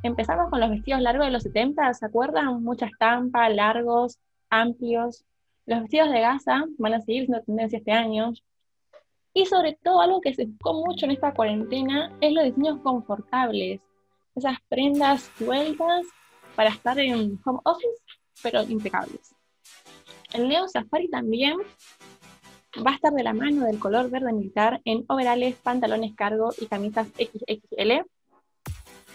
Empezamos 0.02 0.50
con 0.50 0.60
los 0.60 0.72
vestidos 0.72 1.02
largos 1.02 1.28
de 1.28 1.32
los 1.32 1.44
70, 1.44 1.94
¿se 1.94 2.06
acuerdan? 2.06 2.64
Mucha 2.64 2.88
estampa, 2.88 3.48
largos, 3.50 4.18
amplios. 4.50 5.24
Los 5.68 5.82
vestidos 5.82 6.10
de 6.10 6.22
gasa 6.22 6.64
van 6.80 6.96
a 6.96 7.02
seguir 7.02 7.26
siendo 7.26 7.44
tendencia 7.44 7.78
este 7.78 7.92
año. 7.92 8.34
Y 9.34 9.46
sobre 9.46 9.78
todo 9.82 10.02
algo 10.02 10.22
que 10.22 10.34
se 10.34 10.46
buscó 10.46 10.74
mucho 10.74 11.06
en 11.06 11.12
esta 11.12 11.34
cuarentena 11.34 12.12
es 12.20 12.34
los 12.34 12.44
diseños 12.44 12.80
confortables. 12.82 13.80
Esas 14.36 14.58
prendas 14.68 15.32
sueltas 15.38 16.06
para 16.56 16.70
estar 16.70 17.00
en 17.00 17.40
home 17.46 17.60
office, 17.64 18.02
pero 18.44 18.62
impecables. 18.64 19.36
El 20.34 20.50
Neo 20.50 20.68
Safari 20.68 21.10
también 21.10 21.58
va 22.86 22.92
a 22.92 22.96
estar 22.96 23.14
de 23.14 23.24
la 23.24 23.34
mano 23.34 23.66
del 23.66 23.80
color 23.80 24.10
verde 24.10 24.34
militar 24.34 24.82
en 24.86 25.06
overales, 25.08 25.56
pantalones 25.56 26.14
cargo 26.16 26.52
y 26.60 26.68
camisas 26.68 27.08
XXL. 27.08 28.06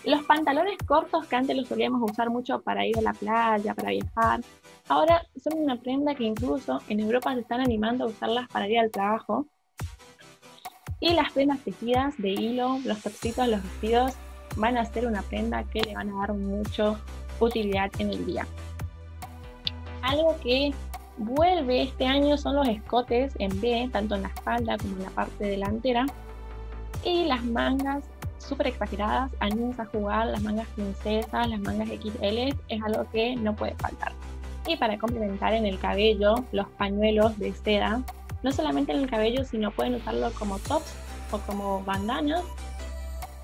Los 0.04 0.22
pantalones 0.24 0.78
cortos 0.86 1.26
que 1.26 1.36
antes 1.36 1.56
los 1.56 1.68
solíamos 1.68 2.10
usar 2.10 2.30
mucho 2.30 2.62
para 2.62 2.86
ir 2.86 2.98
a 2.98 3.02
la 3.02 3.12
playa, 3.12 3.74
para 3.74 3.90
viajar, 3.90 4.40
ahora 4.88 5.26
son 5.36 5.58
una 5.58 5.80
prenda 5.80 6.14
que 6.14 6.24
incluso 6.24 6.80
en 6.88 7.00
Europa 7.00 7.34
se 7.34 7.40
están 7.40 7.60
animando 7.60 8.04
a 8.04 8.08
usarlas 8.08 8.48
para 8.48 8.68
ir 8.68 8.78
al 8.78 8.90
trabajo 8.90 9.46
y 11.00 11.12
las 11.14 11.32
prendas 11.32 11.60
tejidas 11.60 12.14
de 12.18 12.30
hilo, 12.30 12.78
los 12.84 13.00
topsitos, 13.00 13.48
los 13.48 13.62
vestidos, 13.62 14.14
van 14.56 14.78
a 14.78 14.84
ser 14.86 15.06
una 15.06 15.22
prenda 15.22 15.64
que 15.64 15.82
le 15.82 15.94
van 15.94 16.10
a 16.10 16.20
dar 16.20 16.32
mucho 16.32 16.98
utilidad 17.40 17.90
en 17.98 18.10
el 18.10 18.24
día. 18.24 18.46
Algo 20.02 20.36
que 20.42 20.72
vuelve 21.18 21.82
este 21.82 22.06
año 22.06 22.38
son 22.38 22.56
los 22.56 22.68
escotes 22.68 23.34
en 23.38 23.60
B, 23.60 23.88
tanto 23.92 24.14
en 24.14 24.22
la 24.22 24.28
espalda 24.28 24.78
como 24.78 24.96
en 24.96 25.02
la 25.02 25.10
parte 25.10 25.44
delantera. 25.44 26.06
Y 27.04 27.24
las 27.24 27.44
mangas 27.44 28.04
súper 28.38 28.68
exageradas, 28.68 29.32
animes 29.40 29.78
a 29.78 29.86
jugar, 29.86 30.28
las 30.28 30.42
mangas 30.42 30.68
princesas, 30.68 31.48
las 31.48 31.60
mangas 31.60 31.88
XL, 31.88 32.54
es 32.68 32.82
algo 32.82 33.08
que 33.10 33.36
no 33.36 33.54
puede 33.54 33.74
faltar. 33.74 34.12
Y 34.66 34.76
para 34.76 34.98
complementar 34.98 35.52
en 35.52 35.66
el 35.66 35.78
cabello, 35.78 36.44
los 36.52 36.68
pañuelos 36.70 37.38
de 37.38 37.52
seda 37.52 38.02
no 38.42 38.52
solamente 38.52 38.92
en 38.92 39.00
el 39.00 39.10
cabello, 39.10 39.44
sino 39.44 39.70
pueden 39.70 39.94
usarlo 39.94 40.32
como 40.32 40.58
tops 40.58 40.92
o 41.30 41.38
como 41.38 41.82
bandanas. 41.84 42.42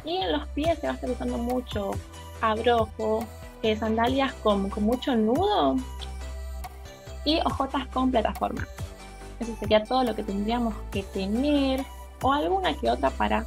Y 0.05 0.16
en 0.16 0.33
los 0.33 0.46
pies 0.48 0.78
se 0.78 0.87
va 0.87 0.92
a 0.92 0.96
estar 0.96 1.11
usando 1.11 1.38
mucho 1.38 1.92
abrojo, 2.40 3.24
eh, 3.62 3.76
sandalias 3.76 4.33
con, 4.35 4.68
con 4.68 4.85
mucho 4.85 5.14
nudo 5.14 5.76
y 7.24 7.38
ojotas 7.44 7.87
con 7.88 8.11
plataforma. 8.11 8.66
Eso 9.38 9.57
sería 9.59 9.85
todo 9.85 10.05
lo 10.05 10.14
que 10.14 10.22
tendríamos 10.22 10.74
que 10.90 11.02
tener 11.02 11.85
o 12.20 12.33
alguna 12.33 12.74
que 12.74 12.90
otra 12.90 13.11
para 13.11 13.46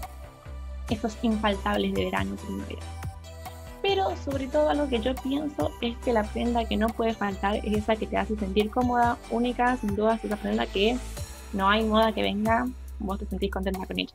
esos 0.89 1.17
infaltables 1.21 1.93
de 1.93 2.05
verano 2.05 2.36
primavera. 2.36 2.81
Pero 3.81 4.15
sobre 4.23 4.47
todo 4.47 4.69
algo 4.69 4.89
que 4.89 4.99
yo 4.99 5.13
pienso 5.15 5.71
es 5.81 5.95
que 5.97 6.12
la 6.12 6.23
prenda 6.23 6.65
que 6.65 6.75
no 6.75 6.88
puede 6.88 7.13
faltar 7.13 7.58
es 7.58 7.77
esa 7.77 7.95
que 7.95 8.08
te 8.08 8.17
hace 8.17 8.36
sentir 8.36 8.71
cómoda, 8.71 9.17
única, 9.29 9.77
sin 9.77 9.95
duda 9.95 10.15
es 10.15 10.25
esa 10.25 10.38
prenda 10.38 10.65
que 10.65 10.97
no 11.55 11.69
hay 11.69 11.83
moda 11.85 12.11
que 12.11 12.21
venga, 12.21 12.67
vos 12.99 13.17
te 13.19 13.25
sentís 13.25 13.51
contenta 13.51 13.85
con 13.85 13.99
ella. 13.99 14.13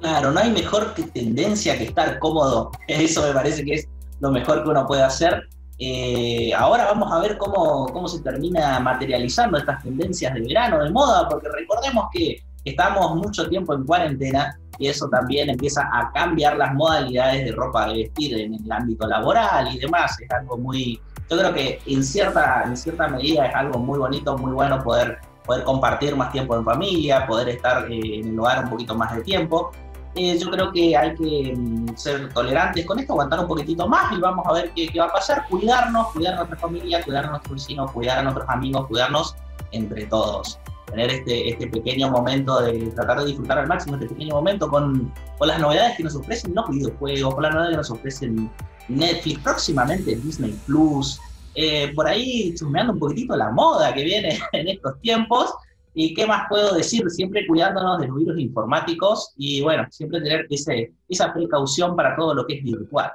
Claro, 0.00 0.30
no 0.32 0.40
hay 0.40 0.50
mejor 0.50 0.94
tendencia 1.12 1.76
que 1.76 1.84
estar 1.84 2.18
cómodo. 2.18 2.70
Eso 2.88 3.22
me 3.22 3.32
parece 3.32 3.64
que 3.64 3.74
es 3.74 3.88
lo 4.20 4.30
mejor 4.30 4.62
que 4.62 4.70
uno 4.70 4.86
puede 4.86 5.02
hacer. 5.02 5.48
Eh, 5.78 6.52
ahora 6.54 6.84
vamos 6.84 7.10
a 7.10 7.20
ver 7.20 7.38
cómo, 7.38 7.86
cómo 7.86 8.06
se 8.06 8.20
termina 8.20 8.78
materializando 8.80 9.58
estas 9.58 9.82
tendencias 9.82 10.34
de 10.34 10.40
verano, 10.42 10.84
de 10.84 10.90
moda, 10.90 11.26
porque 11.28 11.48
recordemos 11.48 12.06
que 12.12 12.42
estamos 12.64 13.16
mucho 13.16 13.48
tiempo 13.48 13.74
en 13.74 13.84
cuarentena 13.84 14.58
y 14.78 14.88
eso 14.88 15.08
también 15.08 15.48
empieza 15.48 15.88
a 15.92 16.10
cambiar 16.12 16.56
las 16.56 16.74
modalidades 16.74 17.44
de 17.44 17.52
ropa 17.52 17.86
de 17.88 17.94
vestir 17.94 18.38
en 18.38 18.54
el 18.54 18.72
ámbito 18.72 19.06
laboral 19.06 19.74
y 19.74 19.78
demás. 19.78 20.18
Es 20.20 20.30
algo 20.30 20.58
muy, 20.58 21.00
yo 21.30 21.38
creo 21.38 21.54
que 21.54 21.80
en 21.86 22.02
cierta, 22.02 22.64
en 22.64 22.76
cierta 22.76 23.08
medida 23.08 23.46
es 23.46 23.54
algo 23.54 23.78
muy 23.78 23.98
bonito, 23.98 24.36
muy 24.36 24.52
bueno 24.52 24.82
poder 24.82 25.18
poder 25.44 25.64
compartir 25.64 26.16
más 26.16 26.32
tiempo 26.32 26.56
en 26.56 26.64
familia, 26.64 27.26
poder 27.26 27.48
estar 27.48 27.90
eh, 27.90 28.20
en 28.20 28.28
el 28.28 28.38
hogar 28.38 28.64
un 28.64 28.70
poquito 28.70 28.94
más 28.94 29.14
de 29.14 29.22
tiempo. 29.22 29.70
Eh, 30.16 30.36
yo 30.38 30.50
creo 30.50 30.72
que 30.72 30.96
hay 30.96 31.14
que 31.14 31.54
mm, 31.56 31.96
ser 31.96 32.32
tolerantes 32.32 32.84
con 32.84 32.98
esto, 32.98 33.12
aguantar 33.12 33.40
un 33.40 33.46
poquitito 33.46 33.86
más 33.86 34.12
y 34.12 34.20
vamos 34.20 34.44
a 34.46 34.52
ver 34.52 34.72
qué, 34.74 34.88
qué 34.88 34.98
va 34.98 35.06
a 35.06 35.12
pasar, 35.12 35.46
cuidarnos, 35.48 36.08
cuidar 36.08 36.34
a 36.34 36.36
nuestra 36.38 36.58
familia, 36.58 37.02
cuidar 37.04 37.26
a 37.26 37.30
nuestros 37.30 37.54
vecinos, 37.54 37.92
cuidar 37.92 38.18
a 38.18 38.22
nuestros 38.22 38.48
amigos, 38.48 38.86
cuidarnos 38.88 39.36
entre 39.72 40.06
todos. 40.06 40.58
Tener 40.86 41.10
este, 41.10 41.50
este 41.50 41.68
pequeño 41.68 42.10
momento 42.10 42.60
de 42.62 42.88
tratar 42.88 43.20
de 43.20 43.26
disfrutar 43.26 43.58
al 43.58 43.68
máximo 43.68 43.94
este 43.94 44.08
pequeño 44.08 44.34
momento 44.34 44.68
con, 44.68 45.12
con 45.38 45.46
las 45.46 45.60
novedades 45.60 45.96
que 45.96 46.02
nos 46.02 46.16
ofrecen 46.16 46.52
los 46.52 46.68
videojuegos, 46.68 47.34
con 47.34 47.44
las 47.44 47.54
novedades 47.54 47.74
que 47.74 47.76
nos 47.76 47.90
ofrecen 47.92 48.50
Netflix, 48.88 49.38
próximamente 49.40 50.16
Disney 50.16 50.58
Plus, 50.66 51.20
eh, 51.54 51.92
por 51.94 52.06
ahí 52.06 52.54
chusmeando 52.54 52.92
un 52.92 52.98
poquitito 52.98 53.36
la 53.36 53.50
moda 53.50 53.92
que 53.92 54.04
viene 54.04 54.38
en 54.52 54.68
estos 54.68 55.00
tiempos. 55.00 55.54
¿Y 55.92 56.14
qué 56.14 56.24
más 56.24 56.46
puedo 56.48 56.74
decir? 56.74 57.08
Siempre 57.10 57.46
cuidándonos 57.48 58.00
de 58.00 58.06
los 58.06 58.16
virus 58.16 58.38
informáticos 58.38 59.32
y 59.36 59.60
bueno, 59.60 59.84
siempre 59.90 60.20
tener 60.20 60.46
ese, 60.48 60.92
esa 61.08 61.32
precaución 61.32 61.96
para 61.96 62.14
todo 62.14 62.32
lo 62.32 62.46
que 62.46 62.54
es 62.54 62.62
virtual. 62.62 63.10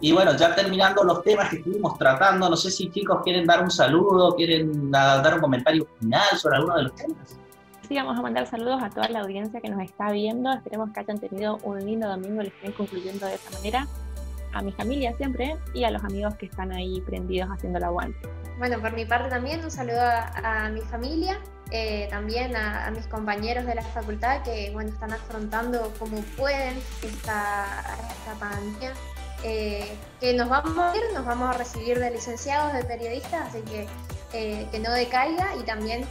Y 0.00 0.12
bueno, 0.12 0.36
ya 0.36 0.54
terminando 0.54 1.02
los 1.04 1.22
temas 1.22 1.48
que 1.48 1.56
estuvimos 1.56 1.96
tratando, 1.96 2.50
no 2.50 2.56
sé 2.56 2.70
si 2.70 2.90
chicos 2.90 3.20
quieren 3.24 3.46
dar 3.46 3.62
un 3.62 3.70
saludo, 3.70 4.34
quieren 4.36 4.90
dar 4.90 5.34
un 5.34 5.40
comentario 5.40 5.88
final 5.98 6.36
sobre 6.36 6.56
alguno 6.56 6.76
de 6.76 6.82
los 6.82 6.94
temas. 6.94 7.38
Sí, 7.88 7.94
vamos 7.94 8.18
a 8.18 8.22
mandar 8.22 8.46
saludos 8.46 8.82
a 8.82 8.90
toda 8.90 9.08
la 9.08 9.20
audiencia 9.20 9.60
que 9.62 9.70
nos 9.70 9.80
está 9.80 10.12
viendo. 10.12 10.52
Esperemos 10.52 10.90
que 10.92 11.00
hayan 11.00 11.18
tenido 11.18 11.58
un 11.62 11.84
lindo 11.84 12.08
domingo 12.08 12.42
y 12.42 12.44
les 12.44 12.54
estén 12.54 12.72
concluyendo 12.72 13.26
de 13.26 13.34
esta 13.34 13.50
manera 13.50 13.86
a 14.52 14.62
mi 14.62 14.72
familia 14.72 15.14
siempre 15.16 15.56
y 15.74 15.84
a 15.84 15.90
los 15.90 16.02
amigos 16.04 16.34
que 16.36 16.46
están 16.46 16.72
ahí 16.72 17.00
prendidos 17.02 17.48
haciendo 17.50 17.78
el 17.78 17.84
aguante. 17.84 18.28
Bueno, 18.58 18.80
por 18.80 18.92
mi 18.92 19.04
parte 19.04 19.28
también 19.28 19.64
un 19.64 19.70
saludo 19.70 20.00
a, 20.00 20.68
mi 20.68 20.80
familia, 20.82 21.40
eh, 21.70 22.06
también 22.10 22.54
a, 22.54 22.90
mis 22.90 23.06
compañeros 23.06 23.64
de 23.66 23.74
la 23.74 23.82
facultad 23.82 24.42
que 24.42 24.70
bueno, 24.72 24.90
están 24.90 25.12
afrontando 25.12 25.92
como 25.98 26.18
pueden 26.36 26.76
esta, 27.02 27.66
esta 28.10 28.34
pandemia. 28.38 28.92
Eh, 29.44 29.96
que 30.20 30.34
nos 30.34 30.48
vamos 30.48 30.78
a 30.78 30.96
ir, 30.96 31.02
nos 31.14 31.24
vamos 31.24 31.52
a 31.52 31.58
recibir 31.58 31.98
de 31.98 32.12
licenciados, 32.12 32.72
de 32.74 32.84
periodistas, 32.84 33.48
así 33.48 33.60
que 33.62 33.88
eh, 34.32 34.68
que 34.70 34.78
no 34.78 34.92
decaiga 34.92 35.56
y 35.60 35.64
también 35.64 36.04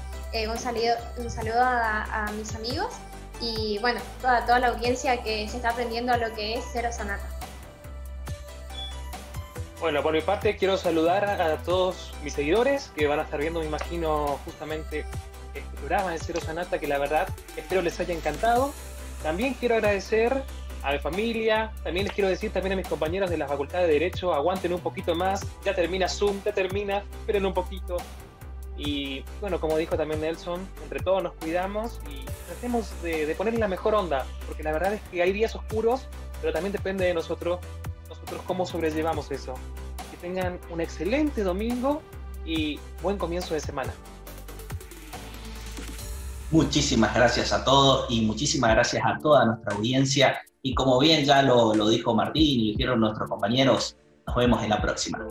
un 0.49 0.57
saludo, 0.57 0.95
un 1.17 1.29
saludo 1.29 1.61
a, 1.61 2.25
a, 2.25 2.31
mis 2.33 2.53
amigos 2.55 2.93
y 3.39 3.79
bueno, 3.79 3.99
toda, 4.21 4.45
toda 4.45 4.59
la 4.59 4.67
audiencia 4.67 5.23
que 5.23 5.47
se 5.47 5.57
está 5.57 5.69
aprendiendo 5.69 6.11
a 6.11 6.17
lo 6.17 6.33
que 6.33 6.55
es 6.55 6.65
Cero 6.73 6.89
Sonata. 6.91 7.40
Bueno, 9.81 10.03
por 10.03 10.13
mi 10.13 10.21
parte 10.21 10.57
quiero 10.57 10.77
saludar 10.77 11.25
a 11.25 11.57
todos 11.63 12.13
mis 12.23 12.33
seguidores 12.33 12.91
que 12.95 13.07
van 13.07 13.17
a 13.17 13.23
estar 13.23 13.39
viendo, 13.39 13.61
me 13.61 13.65
imagino, 13.65 14.39
justamente 14.45 15.05
este 15.55 15.77
programa 15.77 16.11
de 16.11 16.19
Cero 16.19 16.39
Sanata, 16.39 16.77
que 16.77 16.85
la 16.85 16.99
verdad 16.99 17.27
espero 17.57 17.81
les 17.81 17.99
haya 17.99 18.13
encantado. 18.13 18.73
También 19.23 19.55
quiero 19.55 19.73
agradecer 19.73 20.43
a 20.83 20.91
mi 20.91 20.99
familia, 20.99 21.71
también 21.83 22.05
les 22.05 22.13
quiero 22.13 22.29
decir 22.29 22.53
también 22.53 22.73
a 22.73 22.75
mis 22.75 22.87
compañeros 22.87 23.31
de 23.31 23.37
la 23.37 23.47
Facultad 23.47 23.79
de 23.79 23.87
Derecho, 23.87 24.35
aguanten 24.35 24.71
un 24.71 24.81
poquito 24.81 25.15
más, 25.15 25.41
ya 25.65 25.73
termina 25.73 26.07
Zoom, 26.07 26.43
ya 26.45 26.53
termina, 26.53 27.03
esperen 27.21 27.47
un 27.47 27.53
poquito. 27.55 27.97
Y 28.77 29.25
bueno, 29.39 29.59
como 29.59 29.77
dijo 29.77 29.97
también 29.97 30.21
Nelson, 30.21 30.59
entre 30.83 30.99
todos 30.99 31.23
nos 31.23 31.33
cuidamos 31.33 31.99
y 32.07 32.23
tratemos 32.45 33.01
de, 33.01 33.25
de 33.25 33.33
poner 33.33 33.57
la 33.57 33.67
mejor 33.67 33.95
onda, 33.95 34.27
porque 34.45 34.61
la 34.61 34.73
verdad 34.73 34.93
es 34.93 35.01
que 35.09 35.23
hay 35.23 35.31
días 35.31 35.55
oscuros, 35.55 36.07
pero 36.39 36.53
también 36.53 36.71
depende 36.71 37.03
de 37.03 37.15
nosotros 37.15 37.59
cómo 38.45 38.65
sobrellevamos 38.65 39.31
eso. 39.31 39.53
tengan 40.21 40.59
un 40.69 40.81
excelente 40.81 41.43
domingo 41.43 42.01
y 42.45 42.79
buen 43.01 43.17
comienzo 43.17 43.53
de 43.53 43.59
semana. 43.59 43.93
Muchísimas 46.51 47.15
gracias 47.15 47.53
a 47.53 47.63
todos 47.63 48.07
y 48.09 48.21
muchísimas 48.21 48.71
gracias 48.71 49.03
a 49.05 49.17
toda 49.19 49.45
nuestra 49.45 49.75
audiencia. 49.75 50.41
Y 50.61 50.75
como 50.75 50.99
bien 50.99 51.25
ya 51.25 51.41
lo, 51.41 51.73
lo 51.73 51.87
dijo 51.87 52.13
Martín 52.13 52.59
y 52.59 52.71
dijeron 52.73 52.99
nuestros 52.99 53.29
compañeros, 53.29 53.97
nos 54.27 54.35
vemos 54.35 54.61
en 54.61 54.69
la 54.69 54.81
próxima. 54.81 55.25